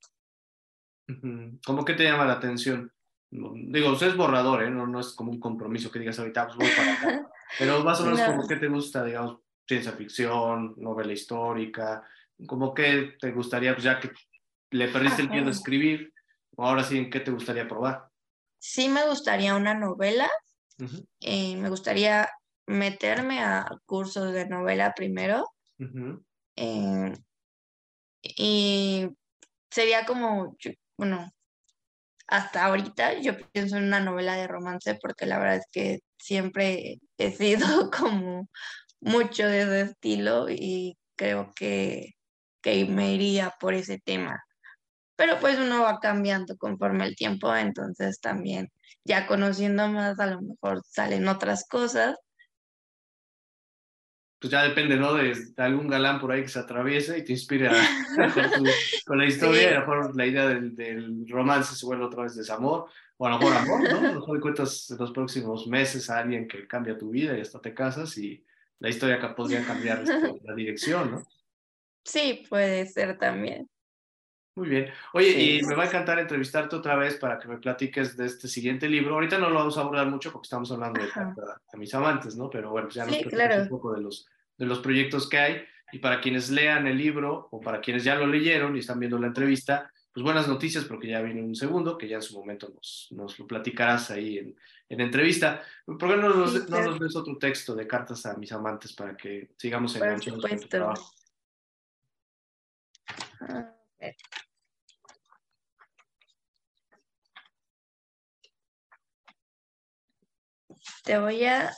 ¿Cómo 1.66 1.86
que 1.86 1.94
te 1.94 2.04
llama 2.04 2.26
la 2.26 2.34
atención? 2.34 2.92
Digo, 3.30 3.92
usted 3.92 4.08
es 4.08 4.18
borrador, 4.18 4.64
¿eh? 4.64 4.70
no, 4.70 4.88
no 4.88 5.00
es 5.00 5.14
como 5.14 5.32
un 5.32 5.40
compromiso 5.40 5.92
que 5.92 6.00
digas 6.00 6.18
ahorita, 6.20 6.48
pues 6.48 6.58
voy 6.58 6.70
para 6.76 6.94
acá. 6.94 7.30
Pero 7.60 7.84
más 7.84 8.00
o 8.02 8.06
menos 8.06 8.22
como 8.22 8.48
que 8.48 8.56
te 8.56 8.68
gusta, 8.68 9.04
digamos, 9.04 9.40
ciencia 9.68 9.92
ficción, 9.92 10.74
novela 10.78 11.14
histórica, 11.14 12.04
como 12.48 12.74
que 12.74 13.16
te 13.20 13.32
gustaría, 13.32 13.74
pues 13.74 13.84
ya 13.84 14.00
que 14.00 14.12
le 14.72 14.88
perdiste 14.90 15.22
el 15.22 15.30
miedo 15.30 15.48
a 15.48 15.52
escribir, 15.52 16.14
ahora 16.58 16.84
sí, 16.84 16.98
¿en 16.98 17.10
qué 17.10 17.20
te 17.20 17.32
gustaría 17.32 17.68
probar? 17.68 18.10
Sí 18.60 18.90
me 18.90 19.08
gustaría 19.08 19.56
una 19.56 19.74
novela, 19.74 20.30
eh, 21.22 21.56
me 21.58 21.70
gustaría 21.70 22.30
meterme 22.68 23.42
a 23.42 23.68
cursos 23.86 24.34
de 24.34 24.48
novela 24.48 24.94
primero, 24.96 25.46
eh, 26.56 27.14
y 28.24 29.08
sería 29.70 30.06
como, 30.06 30.56
bueno, 30.98 31.32
hasta 32.28 32.66
ahorita 32.66 33.20
yo 33.22 33.34
pienso 33.52 33.78
en 33.78 33.86
una 33.86 34.00
novela 34.00 34.36
de 34.36 34.48
romance 34.48 34.98
porque 35.02 35.26
la 35.26 35.38
verdad 35.38 35.58
es 35.58 35.68
que 35.72 36.00
siempre 36.18 37.00
he 37.18 37.32
sido 37.32 37.68
como 37.92 38.50
mucho 39.00 39.48
de 39.48 39.62
ese 39.62 39.82
estilo 39.92 40.48
y 40.50 40.98
creo 41.16 41.52
que, 41.56 42.14
que 42.62 42.86
me 42.86 43.14
iría 43.14 43.54
por 43.60 43.74
ese 43.74 44.00
tema. 44.00 44.44
Pero 45.16 45.40
pues 45.40 45.58
uno 45.58 45.84
va 45.84 46.00
cambiando 46.00 46.58
conforme 46.58 47.06
el 47.06 47.16
tiempo, 47.16 47.56
entonces 47.56 48.20
también 48.20 48.70
ya 49.04 49.28
conociendo 49.28 49.88
más 49.88 50.20
a 50.20 50.28
lo 50.28 50.42
mejor 50.42 50.82
salen 50.86 51.28
otras 51.28 51.68
cosas 51.68 52.16
pues 54.46 54.52
ya 54.52 54.62
depende, 54.62 54.96
¿no? 54.96 55.16
De, 55.16 55.34
algún 55.58 55.88
galán 55.88 56.20
por 56.20 56.32
ahí 56.32 56.44
que 56.44 56.50
se 56.50 56.60
atraviese 56.60 57.18
y 57.18 57.24
te 57.24 57.32
inspire 57.32 57.68
con, 59.08 59.18
la 59.18 59.26
historia, 59.26 59.62
y 59.64 59.66
a 59.74 59.80
lo 59.80 59.80
mejor 59.80 60.16
la 60.16 60.26
idea 60.28 60.48
del, 60.48 61.26
romance 61.28 61.76
se 61.76 61.84
vuelve 61.84 62.06
otra 62.06 62.24
vez 62.24 62.36
desamor, 62.36 62.86
o 63.18 63.26
a 63.26 63.32
lo 63.32 63.40
mejor 63.40 63.58
amor, 63.58 63.90
¿no? 63.90 63.98
A 63.98 64.02
lo 64.02 64.20
mejor 64.20 64.38
encuentras 64.38 64.92
en 64.92 64.98
los 64.98 65.12
próximos 65.12 65.66
meses 65.66 66.12
a 66.12 66.20
alguien 66.20 66.48
que 66.48 66.68
cambia 66.68 66.96
tu 66.96 67.10
vida 67.10 67.36
y 67.36 67.42
hasta 67.42 67.60
te 67.60 67.74
casas 67.74 68.16
y 68.20 68.46
la 68.78 68.90
historia 68.90 69.36
podría 69.36 69.66
cambiar 69.66 70.04
este, 70.04 70.40
la 70.44 70.54
dirección, 70.54 71.12
¿no? 71.12 71.28
Sí, 72.04 72.46
puede 72.48 72.86
ser 72.86 73.18
también. 73.18 73.68
Muy 74.56 74.70
bien. 74.70 74.90
Oye, 75.14 75.32
y 75.32 75.62
me 75.64 75.76
va 75.76 75.84
a 75.84 75.88
encantar 75.88 76.18
entrevistarte 76.18 76.78
otra 76.78 76.96
vez 76.96 77.18
para 77.18 77.38
que 77.38 77.48
me 77.50 77.58
platiques 77.58 78.16
de 78.16 78.26
este 78.26 78.48
siguiente 78.48 78.88
libro. 78.88 79.16
Ahorita 79.16 79.38
no 79.38 79.50
lo 79.50 79.56
vamos 79.56 79.78
a 79.78 79.82
abordar 79.82 80.08
mucho 80.08 80.32
porque 80.32 80.46
estamos 80.46 80.72
hablando 80.72 81.02
de, 81.02 81.10
mis 81.78 81.94
amantes, 81.94 82.38
¿no? 82.38 82.50
Pero 82.50 82.72
bueno, 82.72 82.88
pues 82.88 82.96
ya 82.96 83.06
nos 83.06 83.16
sí, 83.16 83.26
un 83.26 83.70
poco 83.70 83.94
de 83.94 84.02
los, 84.02 84.30
de 84.58 84.66
los 84.66 84.80
proyectos 84.80 85.28
que 85.28 85.38
hay. 85.38 85.66
Y 85.92 86.00
para 86.00 86.22
quienes 86.22 86.50
lean 86.50 86.88
el 86.88 86.98
libro 86.98 87.50
o 87.52 87.60
para 87.60 87.82
quienes 87.82 88.06
ya 88.06 88.16
lo 88.16 88.26
leyeron 88.26 88.78
y 88.78 88.80
están 88.80 88.98
viendo 88.98 89.20
la 89.20 89.28
entrevista, 89.28 89.92
pues 90.14 90.24
buenas 90.24 90.48
noticias 90.48 90.86
porque 90.86 91.10
ya 91.10 91.22
viene 91.22 91.44
un 91.44 91.56
segundo, 91.56 91.98
que 91.98 92.08
ya 92.08 92.16
en 92.16 92.22
su 92.22 92.38
momento 92.40 92.70
nos, 92.74 93.10
nos 93.12 93.38
lo 93.38 93.46
platicarás 93.46 94.10
ahí 94.12 94.38
en, 94.38 94.56
en 94.88 95.02
entrevista. 95.02 95.64
¿Por 95.86 95.98
qué 96.00 96.16
no 96.16 96.30
nos, 96.30 96.70
no 96.70 96.82
nos 96.82 97.00
des 97.00 97.16
otro 97.18 97.38
texto 97.38 97.76
de 97.76 97.86
cartas 97.86 98.26
a 98.26 98.38
mis 98.38 98.54
amantes 98.54 98.94
para 98.94 99.18
que 99.18 99.50
sigamos 99.58 99.94
enganchados 99.98 100.46
con 100.46 100.60
tu 100.60 100.68
trabajo? 100.70 101.12
Ah, 103.42 103.76
Te 111.06 111.20
voy 111.20 111.46
a 111.46 111.72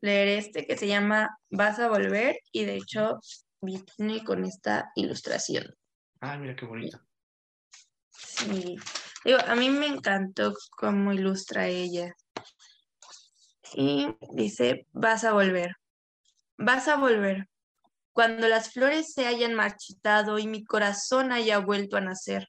leer 0.00 0.26
este 0.26 0.66
que 0.66 0.76
se 0.76 0.88
llama 0.88 1.38
Vas 1.50 1.78
a 1.78 1.88
volver 1.88 2.40
y 2.50 2.64
de 2.64 2.74
hecho 2.78 3.20
viene 3.60 4.24
con 4.24 4.44
esta 4.44 4.90
ilustración. 4.96 5.72
Ah, 6.20 6.36
mira 6.36 6.56
qué 6.56 6.66
bonita. 6.66 7.00
Sí. 8.10 8.76
Digo, 9.24 9.38
a 9.46 9.54
mí 9.54 9.70
me 9.70 9.86
encantó 9.86 10.52
cómo 10.76 11.12
ilustra 11.12 11.68
ella. 11.68 12.12
Y 13.74 14.08
dice, 14.34 14.88
vas 14.90 15.22
a 15.22 15.32
volver. 15.32 15.76
Vas 16.58 16.88
a 16.88 16.96
volver. 16.96 17.48
Cuando 18.12 18.48
las 18.48 18.72
flores 18.72 19.12
se 19.12 19.26
hayan 19.26 19.54
marchitado 19.54 20.40
y 20.40 20.48
mi 20.48 20.64
corazón 20.64 21.30
haya 21.30 21.58
vuelto 21.58 21.96
a 21.96 22.00
nacer. 22.00 22.48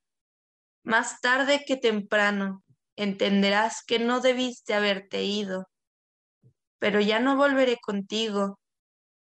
Más 0.84 1.22
tarde 1.22 1.64
que 1.64 1.78
temprano, 1.78 2.64
entenderás 2.96 3.84
que 3.86 4.00
no 4.00 4.20
debiste 4.20 4.74
haberte 4.74 5.24
ido 5.24 5.68
pero 6.84 7.00
ya 7.00 7.22
no 7.22 7.38
volveré 7.38 7.78
contigo. 7.78 8.60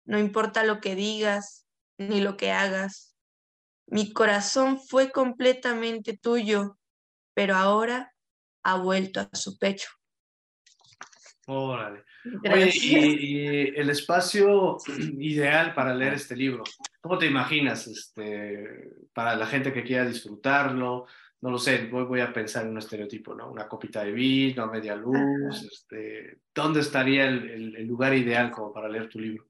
No 0.03 0.17
importa 0.17 0.63
lo 0.63 0.81
que 0.81 0.95
digas 0.95 1.67
ni 1.99 2.19
lo 2.19 2.38
que 2.38 2.51
hagas. 2.51 3.15
Mi 3.86 4.13
corazón 4.13 4.79
fue 4.79 5.12
completamente 5.12 6.17
tuyo, 6.17 6.79
pero 7.36 7.55
ahora 7.55 8.12
ha 8.63 8.77
vuelto 8.77 9.19
a 9.19 9.29
su 9.36 9.60
pecho. 9.60 9.89
Órale. 11.45 12.03
Oye, 12.51 12.71
y, 12.73 13.79
el 13.79 13.91
espacio 13.91 14.77
ideal 15.19 15.75
para 15.75 15.93
leer 15.93 16.15
este 16.15 16.36
libro, 16.36 16.63
¿cómo 16.99 17.19
te 17.19 17.27
imaginas 17.27 17.86
este, 17.86 18.89
para 19.13 19.36
la 19.36 19.45
gente 19.45 19.71
que 19.71 19.84
quiera 19.84 20.03
disfrutarlo? 20.03 21.05
No 21.45 21.51
lo 21.51 21.60
sé, 21.60 21.86
voy, 21.86 22.05
voy 22.05 22.21
a 22.21 22.34
pensar 22.34 22.63
en 22.63 22.71
un 22.71 22.79
estereotipo, 22.79 23.36
¿no? 23.36 23.51
Una 23.51 23.67
copita 23.67 24.03
de 24.03 24.12
vino, 24.12 24.63
a 24.63 24.71
media 24.71 24.95
luz, 24.95 25.62
este, 25.71 26.39
¿dónde 26.51 26.79
estaría 26.79 27.27
el, 27.27 27.75
el, 27.75 27.86
lugar 27.86 28.15
ideal 28.15 28.49
como 28.49 28.73
para 28.73 28.89
leer 28.89 29.08
tu 29.10 29.19
libro? 29.19 29.47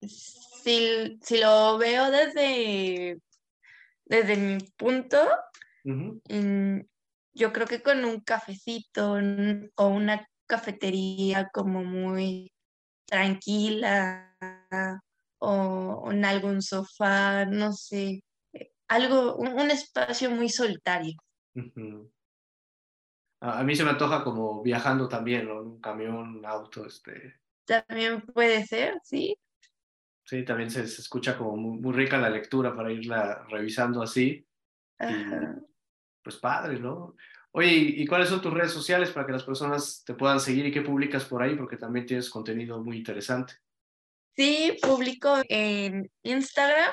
Si, 0.00 1.18
si 1.20 1.40
lo 1.40 1.78
veo 1.78 2.12
desde, 2.12 3.18
desde 4.04 4.36
mi 4.36 4.58
punto, 4.76 5.18
mm, 5.82 6.78
yo 7.32 7.52
creo 7.52 7.66
que 7.66 7.82
con 7.82 8.04
un 8.04 8.20
cafecito 8.20 9.14
o 9.14 9.86
una 9.88 10.28
cafetería 10.46 11.50
como 11.52 11.82
muy 11.82 12.52
tranquila 13.04 14.36
o 15.38 16.08
en 16.12 16.24
algún 16.24 16.62
sofá, 16.62 17.46
no 17.46 17.72
sé, 17.72 18.22
algo, 18.94 19.36
un, 19.36 19.70
espacio 19.70 20.30
muy 20.30 20.48
solitario. 20.48 21.14
a, 23.40 23.62
mí 23.64 23.74
se 23.74 23.84
me 23.84 23.90
antoja 23.90 24.22
como 24.24 24.62
viajando 24.62 25.08
también, 25.08 25.48
¿no? 25.48 25.62
Un 25.62 25.80
camión, 25.80 26.38
un 26.38 26.46
auto, 26.46 26.86
este. 26.86 27.40
También 27.64 28.22
puede 28.22 28.64
ser, 28.66 29.00
sí. 29.02 29.36
Sí, 30.24 30.44
también 30.44 30.70
se, 30.70 30.82
escucha 30.82 31.36
como 31.36 31.56
muy, 31.56 31.92
rica 31.92 32.18
la 32.18 32.30
lectura 32.30 32.74
para 32.74 32.92
irla 32.92 33.44
revisando 33.50 34.02
así. 34.02 34.46
pues 36.22 36.36
padre, 36.36 36.78
¿no? 36.78 37.16
Oye, 37.52 37.70
¿y 37.72 38.06
cuáles 38.06 38.28
son 38.28 38.40
tus 38.40 38.52
redes 38.52 38.72
sociales 38.72 39.10
para 39.10 39.26
que 39.26 39.32
las 39.32 39.44
personas 39.44 40.02
te 40.04 40.14
puedan 40.14 40.40
seguir 40.40 40.66
y 40.66 40.72
qué 40.72 40.82
publicas 40.82 41.24
por 41.24 41.42
ahí? 41.42 41.54
Porque 41.54 41.76
también 41.76 42.04
tienes 42.04 42.28
contenido 42.28 42.82
muy 42.82 42.96
interesante. 42.96 43.54
Sí, 44.34 44.76
publico 44.82 45.40
en 45.48 46.10
Instagram 46.24 46.90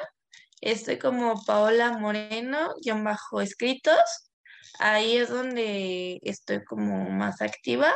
Estoy 0.62 1.00
como 1.00 1.43
Paola 1.43 1.97
Moreno, 1.97 2.76
guion 2.84 3.04
bajo 3.04 3.41
escritos. 3.41 4.32
Ahí 4.78 5.17
es 5.17 5.30
donde 5.30 6.19
estoy 6.21 6.63
como 6.63 7.10
más 7.10 7.41
activa. 7.41 7.91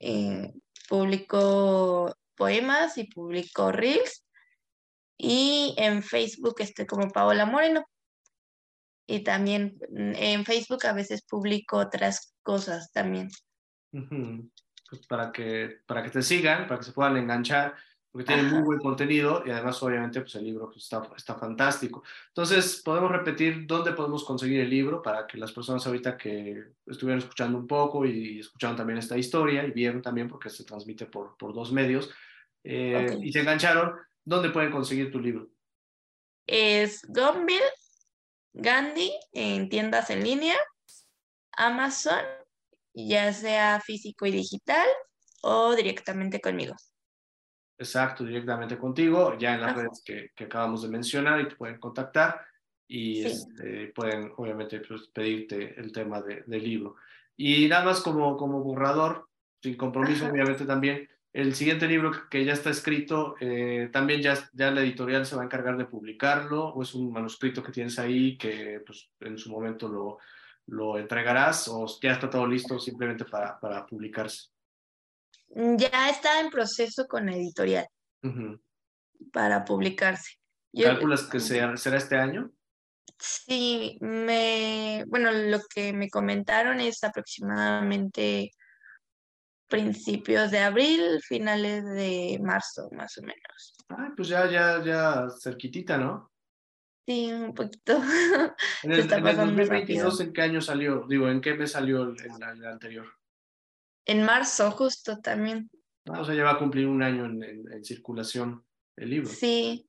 Eh, 0.00 0.52
publico 0.88 2.12
poemas 2.34 2.98
y 2.98 3.04
publico 3.04 3.70
reels. 3.70 4.24
Y 5.16 5.76
en 5.78 6.02
Facebook 6.02 6.56
estoy 6.58 6.86
como 6.86 7.08
Paola 7.10 7.46
Moreno. 7.46 7.84
Y 9.06 9.20
también 9.22 9.78
mm, 9.88 10.12
en 10.16 10.44
Facebook 10.44 10.84
a 10.86 10.92
veces 10.92 11.22
publico 11.22 11.76
otras 11.76 12.34
cosas 12.42 12.90
también. 12.90 13.30
Pues 13.92 15.06
para, 15.08 15.30
que, 15.30 15.78
para 15.86 16.02
que 16.02 16.10
te 16.10 16.22
sigan, 16.22 16.66
para 16.66 16.80
que 16.80 16.86
se 16.86 16.92
puedan 16.92 17.16
enganchar 17.16 17.76
porque 18.16 18.32
tiene 18.32 18.48
muy 18.48 18.62
buen 18.62 18.78
contenido 18.78 19.42
y 19.44 19.50
además 19.50 19.82
obviamente 19.82 20.22
pues 20.22 20.34
el 20.36 20.44
libro 20.44 20.70
pues, 20.70 20.84
está, 20.84 21.06
está 21.14 21.34
fantástico. 21.34 22.02
Entonces, 22.28 22.80
podemos 22.82 23.12
repetir 23.12 23.66
dónde 23.66 23.92
podemos 23.92 24.24
conseguir 24.24 24.60
el 24.60 24.70
libro 24.70 25.02
para 25.02 25.26
que 25.26 25.36
las 25.36 25.52
personas 25.52 25.86
ahorita 25.86 26.16
que 26.16 26.64
estuvieron 26.86 27.18
escuchando 27.18 27.58
un 27.58 27.66
poco 27.66 28.06
y 28.06 28.40
escucharon 28.40 28.74
también 28.74 28.98
esta 28.98 29.18
historia 29.18 29.66
y 29.66 29.70
vieron 29.70 30.00
también 30.00 30.28
porque 30.28 30.48
se 30.48 30.64
transmite 30.64 31.04
por, 31.04 31.36
por 31.36 31.52
dos 31.52 31.72
medios 31.72 32.08
eh, 32.64 33.18
y 33.20 33.30
se 33.32 33.40
engancharon, 33.40 33.94
¿dónde 34.24 34.48
pueden 34.48 34.72
conseguir 34.72 35.12
tu 35.12 35.20
libro? 35.20 35.50
Es 36.46 37.02
Gombil, 37.08 37.60
Gandhi 38.54 39.12
en 39.34 39.68
tiendas 39.68 40.08
en 40.08 40.24
línea, 40.24 40.56
Amazon, 41.52 42.24
ya 42.94 43.30
sea 43.34 43.78
físico 43.84 44.24
y 44.24 44.30
digital 44.30 44.88
o 45.42 45.74
directamente 45.74 46.40
conmigo. 46.40 46.74
Exacto, 47.78 48.24
directamente 48.24 48.78
contigo, 48.78 49.36
ya 49.38 49.54
en 49.54 49.60
las 49.60 49.76
redes 49.76 50.02
que, 50.04 50.30
que, 50.34 50.44
acabamos 50.44 50.82
de 50.82 50.88
mencionar 50.88 51.40
y 51.40 51.48
te 51.48 51.56
pueden 51.56 51.78
contactar 51.78 52.40
y 52.88 53.22
este, 53.22 53.88
pueden 53.88 54.32
obviamente 54.36 54.80
pues, 54.80 55.08
pedirte 55.12 55.78
el 55.78 55.92
tema 55.92 56.22
de, 56.22 56.42
del 56.46 56.64
libro. 56.64 56.96
Y 57.36 57.68
nada 57.68 57.84
más 57.84 58.00
como, 58.00 58.36
como 58.36 58.62
borrador, 58.62 59.28
sin 59.62 59.76
compromiso 59.76 60.26
obviamente 60.26 60.64
también, 60.64 61.08
el 61.34 61.54
siguiente 61.54 61.86
libro 61.86 62.12
que 62.30 62.46
ya 62.46 62.54
está 62.54 62.70
escrito, 62.70 63.34
eh, 63.40 63.90
también 63.92 64.22
ya, 64.22 64.38
ya 64.54 64.70
la 64.70 64.80
editorial 64.80 65.26
se 65.26 65.36
va 65.36 65.42
a 65.42 65.44
encargar 65.44 65.76
de 65.76 65.84
publicarlo 65.84 66.68
o 66.68 66.82
es 66.82 66.94
un 66.94 67.12
manuscrito 67.12 67.62
que 67.62 67.72
tienes 67.72 67.98
ahí 67.98 68.38
que 68.38 68.80
pues, 68.86 69.10
en 69.20 69.36
su 69.36 69.50
momento 69.50 69.86
lo, 69.86 70.18
lo 70.68 70.98
entregarás 70.98 71.68
o 71.68 71.86
ya 72.00 72.12
está 72.12 72.30
todo 72.30 72.46
listo 72.46 72.78
simplemente 72.78 73.26
para, 73.26 73.60
para 73.60 73.84
publicarse. 73.84 74.48
Mm, 75.50 75.76
ya 75.76 76.10
está 76.10 76.40
en 76.40 76.50
proceso 76.50 77.06
con 77.06 77.26
la 77.26 77.36
editorial 77.36 77.86
para 79.32 79.64
publicarse. 79.64 80.32
¿Calculas 80.82 81.22
que 81.22 81.40
sea, 81.40 81.76
será 81.76 81.96
este 81.96 82.16
año? 82.16 82.50
Sí, 83.18 83.96
me, 84.00 85.04
bueno, 85.06 85.30
lo 85.32 85.60
que 85.72 85.92
me 85.92 86.10
comentaron 86.10 86.80
es 86.80 87.02
aproximadamente 87.02 88.50
principios 89.68 90.50
de 90.50 90.58
abril, 90.58 91.20
finales 91.22 91.84
de 91.84 92.38
marzo, 92.42 92.88
más 92.92 93.16
o 93.18 93.22
menos. 93.22 93.76
Ah, 93.88 94.12
pues 94.14 94.28
ya, 94.28 94.50
ya, 94.50 94.82
ya 94.84 95.26
cerquitita, 95.42 95.96
¿no? 95.96 96.30
Sí, 97.06 97.32
un 97.32 97.54
poquito. 97.54 98.00
En 98.82 98.92
el, 98.92 99.12
en 99.12 99.26
el 99.26 99.36
2022, 99.36 100.20
¿en 100.20 100.32
qué 100.32 100.42
año 100.42 100.60
salió? 100.60 101.06
Digo, 101.08 101.28
¿en 101.28 101.40
qué 101.40 101.54
mes 101.54 101.72
salió 101.72 102.02
el, 102.02 102.16
el 102.20 102.66
anterior? 102.66 103.06
En 104.06 104.22
marzo, 104.24 104.70
justo 104.70 105.20
también. 105.20 105.68
Ah, 106.06 106.20
o 106.20 106.24
sea, 106.24 106.34
ya 106.34 106.44
va 106.44 106.52
a 106.52 106.58
cumplir 106.58 106.86
un 106.86 107.02
año 107.02 107.26
en, 107.26 107.84
circulación 107.84 108.64
el 108.96 109.10
libro. 109.10 109.28
Sí. 109.28 109.86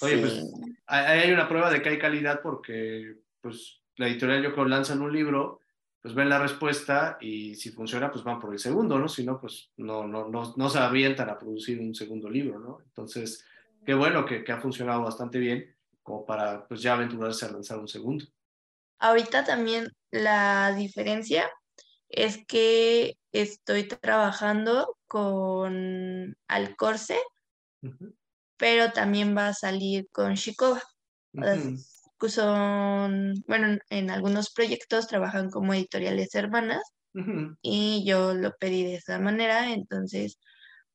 Oye, 0.00 0.18
pues 0.18 0.44
ahí 0.86 1.20
hay 1.20 1.32
una 1.32 1.48
prueba 1.48 1.70
de 1.70 1.82
que 1.82 1.88
hay 1.88 1.98
calidad 1.98 2.40
porque 2.42 3.16
pues 3.40 3.82
la 3.96 4.08
editorial 4.08 4.42
yo 4.42 4.52
creo 4.52 4.66
lanzan 4.66 5.00
un 5.02 5.12
libro, 5.12 5.60
pues 6.00 6.14
ven 6.14 6.28
la 6.28 6.38
respuesta 6.38 7.18
y 7.20 7.54
si 7.56 7.70
funciona 7.70 8.10
pues 8.10 8.24
van 8.24 8.38
por 8.38 8.52
el 8.52 8.58
segundo, 8.58 8.98
¿no? 8.98 9.08
Si 9.08 9.24
no, 9.24 9.40
pues 9.40 9.70
no, 9.76 10.06
no, 10.06 10.28
no, 10.28 10.54
no 10.56 10.68
se 10.68 10.78
avientan 10.78 11.28
a 11.30 11.38
producir 11.38 11.80
un 11.80 11.94
segundo 11.94 12.30
libro, 12.30 12.58
¿no? 12.58 12.78
Entonces, 12.84 13.44
qué 13.84 13.94
bueno 13.94 14.24
que, 14.24 14.44
que 14.44 14.52
ha 14.52 14.60
funcionado 14.60 15.02
bastante 15.02 15.38
bien 15.38 15.74
como 16.02 16.24
para 16.24 16.66
pues 16.68 16.82
ya 16.82 16.94
aventurarse 16.94 17.46
a 17.46 17.50
lanzar 17.50 17.78
un 17.78 17.88
segundo. 17.88 18.24
Ahorita 18.98 19.44
también 19.44 19.92
la 20.10 20.72
diferencia 20.74 21.50
es 22.08 22.44
que 22.46 23.18
estoy 23.32 23.88
trabajando 23.88 24.96
con 25.06 26.36
Alcorce, 26.48 27.18
pero 28.56 28.92
también 28.92 29.36
va 29.36 29.48
a 29.48 29.54
salir 29.54 30.08
con 30.10 30.34
Shikova. 30.34 30.82
Son, 32.28 33.34
bueno, 33.46 33.78
en 33.90 34.10
algunos 34.10 34.50
proyectos 34.50 35.06
trabajan 35.06 35.50
como 35.50 35.74
editoriales 35.74 36.34
hermanas 36.34 36.82
y 37.62 38.04
yo 38.06 38.34
lo 38.34 38.56
pedí 38.58 38.84
de 38.84 38.96
esa 38.96 39.18
manera, 39.18 39.72
entonces 39.72 40.38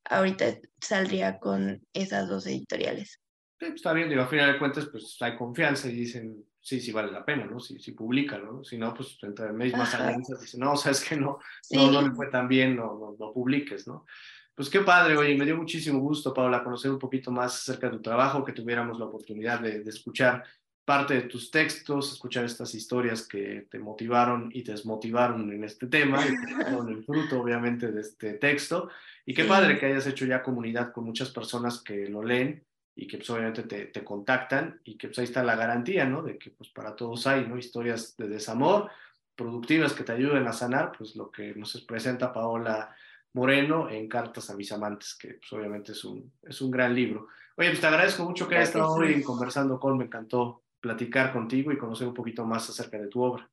ahorita 0.04 0.58
saldría 0.80 1.39
con 1.39 1.86
esas 1.93 2.28
dos 2.28 2.47
editoriales. 2.47 3.19
Pues, 3.60 3.74
está 3.76 3.93
bien, 3.93 4.10
digo, 4.10 4.21
a 4.24 4.28
final 4.28 4.54
de 4.54 4.60
cuentas, 4.60 4.88
pues 4.91 5.15
hay 5.21 5.36
confianza 5.36 5.88
y 5.88 5.93
dicen, 5.93 6.43
sí, 6.62 6.80
sí 6.80 6.91
vale 6.91 7.12
la 7.12 7.26
pena, 7.26 7.45
¿no? 7.45 7.60
Si, 7.60 7.80
si 7.80 7.91
publica, 7.91 8.38
¿no? 8.38 8.63
Si 8.63 8.78
no, 8.78 8.93
pues 8.93 9.17
entre 9.24 9.52
mismas 9.52 9.93
alianzas 9.95 10.41
dicen, 10.41 10.60
no, 10.60 10.76
sabes 10.76 11.04
que 11.04 11.15
no, 11.15 11.39
no, 11.71 11.91
no 11.91 12.02
le 12.02 12.12
fue 12.12 12.28
tan 12.28 12.47
bien, 12.47 12.76
no, 12.76 13.15
no, 13.17 13.34
publiques, 13.34 13.88
¿no? 13.88 14.06
Pues 14.54 14.69
qué 14.69 14.82
padre, 14.82 15.17
oye, 15.17 15.36
me 15.36 15.45
dio 15.45 15.58
muchísimo 15.58 16.00
gusto, 16.00 16.34
Paula, 16.34 16.63
conocer 16.63 16.91
un 16.91 17.00
poquito 17.00 17.32
más 17.32 17.56
acerca 17.56 17.88
de 17.89 17.97
tu 17.97 18.02
trabajo, 18.02 18.43
que 18.45 18.52
tuviéramos 18.52 19.00
la 19.00 19.06
oportunidad 19.06 19.60
de, 19.60 19.80
de 19.82 19.89
escuchar 19.89 20.43
parte 20.86 21.13
de 21.13 21.21
tus 21.21 21.50
textos, 21.50 22.12
escuchar 22.12 22.45
estas 22.45 22.76
historias 22.76 23.28
que 23.28 23.67
te 23.69 23.80
motivaron 23.80 24.52
y 24.54 24.63
te 24.63 24.74
desmotivaron 24.74 25.52
en 25.52 25.63
este 25.63 25.88
tema, 25.88 26.24
y 26.26 26.36
fueron 26.36 26.89
el 26.89 27.04
fruto, 27.04 27.41
obviamente, 27.41 27.91
de 27.91 28.02
este 28.02 28.34
texto. 28.34 28.89
Y 29.26 29.34
qué 29.34 29.45
padre 29.45 29.80
que 29.80 29.86
hayas 29.86 30.06
hecho 30.08 30.26
ya 30.26 30.43
comunidad 30.43 30.91
con 30.91 31.06
muchas 31.06 31.30
personas 31.30 31.82
que 31.82 32.08
lo 32.08 32.24
leen 32.24 32.63
y 32.95 33.08
que 33.08 33.17
pues, 33.17 33.30
obviamente 33.30 33.63
te, 33.63 33.86
te, 33.86 34.04
contactan 34.04 34.82
y 34.84 34.97
que 34.97 35.08
pues 35.08 35.19
ahí 35.19 35.25
está 35.25 35.43
la 35.43 35.56
garantía, 35.56 36.06
¿no? 36.06 36.21
De 36.21 36.38
que 36.38 36.51
pues 36.51 36.69
para 36.69 36.95
todos 36.95 37.25
hay, 37.27 37.47
¿no? 37.47 37.58
Historias 37.58 38.15
de 38.17 38.27
desamor 38.27 38.91
productivas 39.36 39.93
que 39.93 40.04
te 40.04 40.12
ayuden 40.12 40.47
a 40.47 40.54
sanar, 40.54 40.91
pues 40.97 41.15
lo 41.15 41.32
que 41.32 41.56
nos 41.56 41.80
presenta 41.82 42.34
Paola 42.34 42.95
Moreno 43.34 43.89
en 43.89 44.08
Cartas 44.08 44.49
a 44.49 44.56
mis 44.56 44.71
amantes, 44.71 45.15
que 45.15 45.36
pues 45.36 45.51
obviamente 45.54 45.93
es 45.93 46.04
un, 46.04 46.32
es 46.43 46.62
un 46.62 46.69
gran 46.69 46.93
libro. 46.93 47.27
Oye, 47.58 47.69
pues 47.69 47.82
te 47.82 47.88
agradezco 47.88 48.23
mucho 48.23 48.47
que 48.47 48.56
hayas 48.56 48.69
estado 48.69 48.93
hoy 48.93 49.23
conversando 49.23 49.80
con, 49.80 49.97
me 49.97 50.06
encantó 50.06 50.63
platicar 50.80 51.32
contigo 51.32 51.71
y 51.71 51.77
conocer 51.77 52.08
un 52.08 52.13
poquito 52.13 52.45
más 52.45 52.69
acerca 52.69 52.97
de 52.97 53.08
tu 53.08 53.21
obra. 53.21 53.49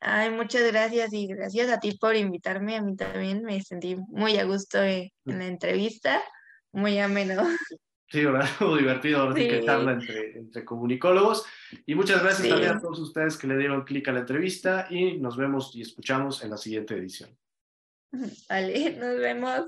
Ay, 0.00 0.30
muchas 0.30 0.62
gracias 0.70 1.12
y 1.12 1.26
gracias 1.26 1.70
a 1.70 1.80
ti 1.80 1.96
por 1.96 2.14
invitarme. 2.16 2.76
A 2.76 2.82
mí 2.82 2.96
también 2.96 3.42
me 3.42 3.60
sentí 3.62 3.96
muy 4.08 4.36
a 4.36 4.44
gusto 4.44 4.82
en 4.82 5.10
la 5.24 5.46
entrevista, 5.46 6.20
muy 6.72 6.98
ameno. 6.98 7.42
Sí, 8.08 8.24
¿verdad? 8.24 8.48
Muy 8.60 8.80
divertido 8.80 9.20
ahora 9.20 9.34
sí. 9.34 9.48
que 9.48 9.64
charla 9.64 9.92
entre, 9.92 10.38
entre 10.38 10.64
comunicólogos. 10.64 11.44
Y 11.86 11.94
muchas 11.94 12.22
gracias 12.22 12.48
también 12.48 12.72
a 12.72 12.80
todos 12.80 13.00
ustedes 13.00 13.36
que 13.36 13.46
le 13.46 13.58
dieron 13.58 13.84
clic 13.84 14.08
a 14.08 14.12
la 14.12 14.20
entrevista 14.20 14.86
y 14.90 15.18
nos 15.18 15.36
vemos 15.36 15.74
y 15.74 15.82
escuchamos 15.82 16.42
en 16.44 16.50
la 16.50 16.56
siguiente 16.56 16.94
edición. 16.94 17.30
Vale, 18.48 18.96
nos 18.96 19.18
vemos. 19.18 19.66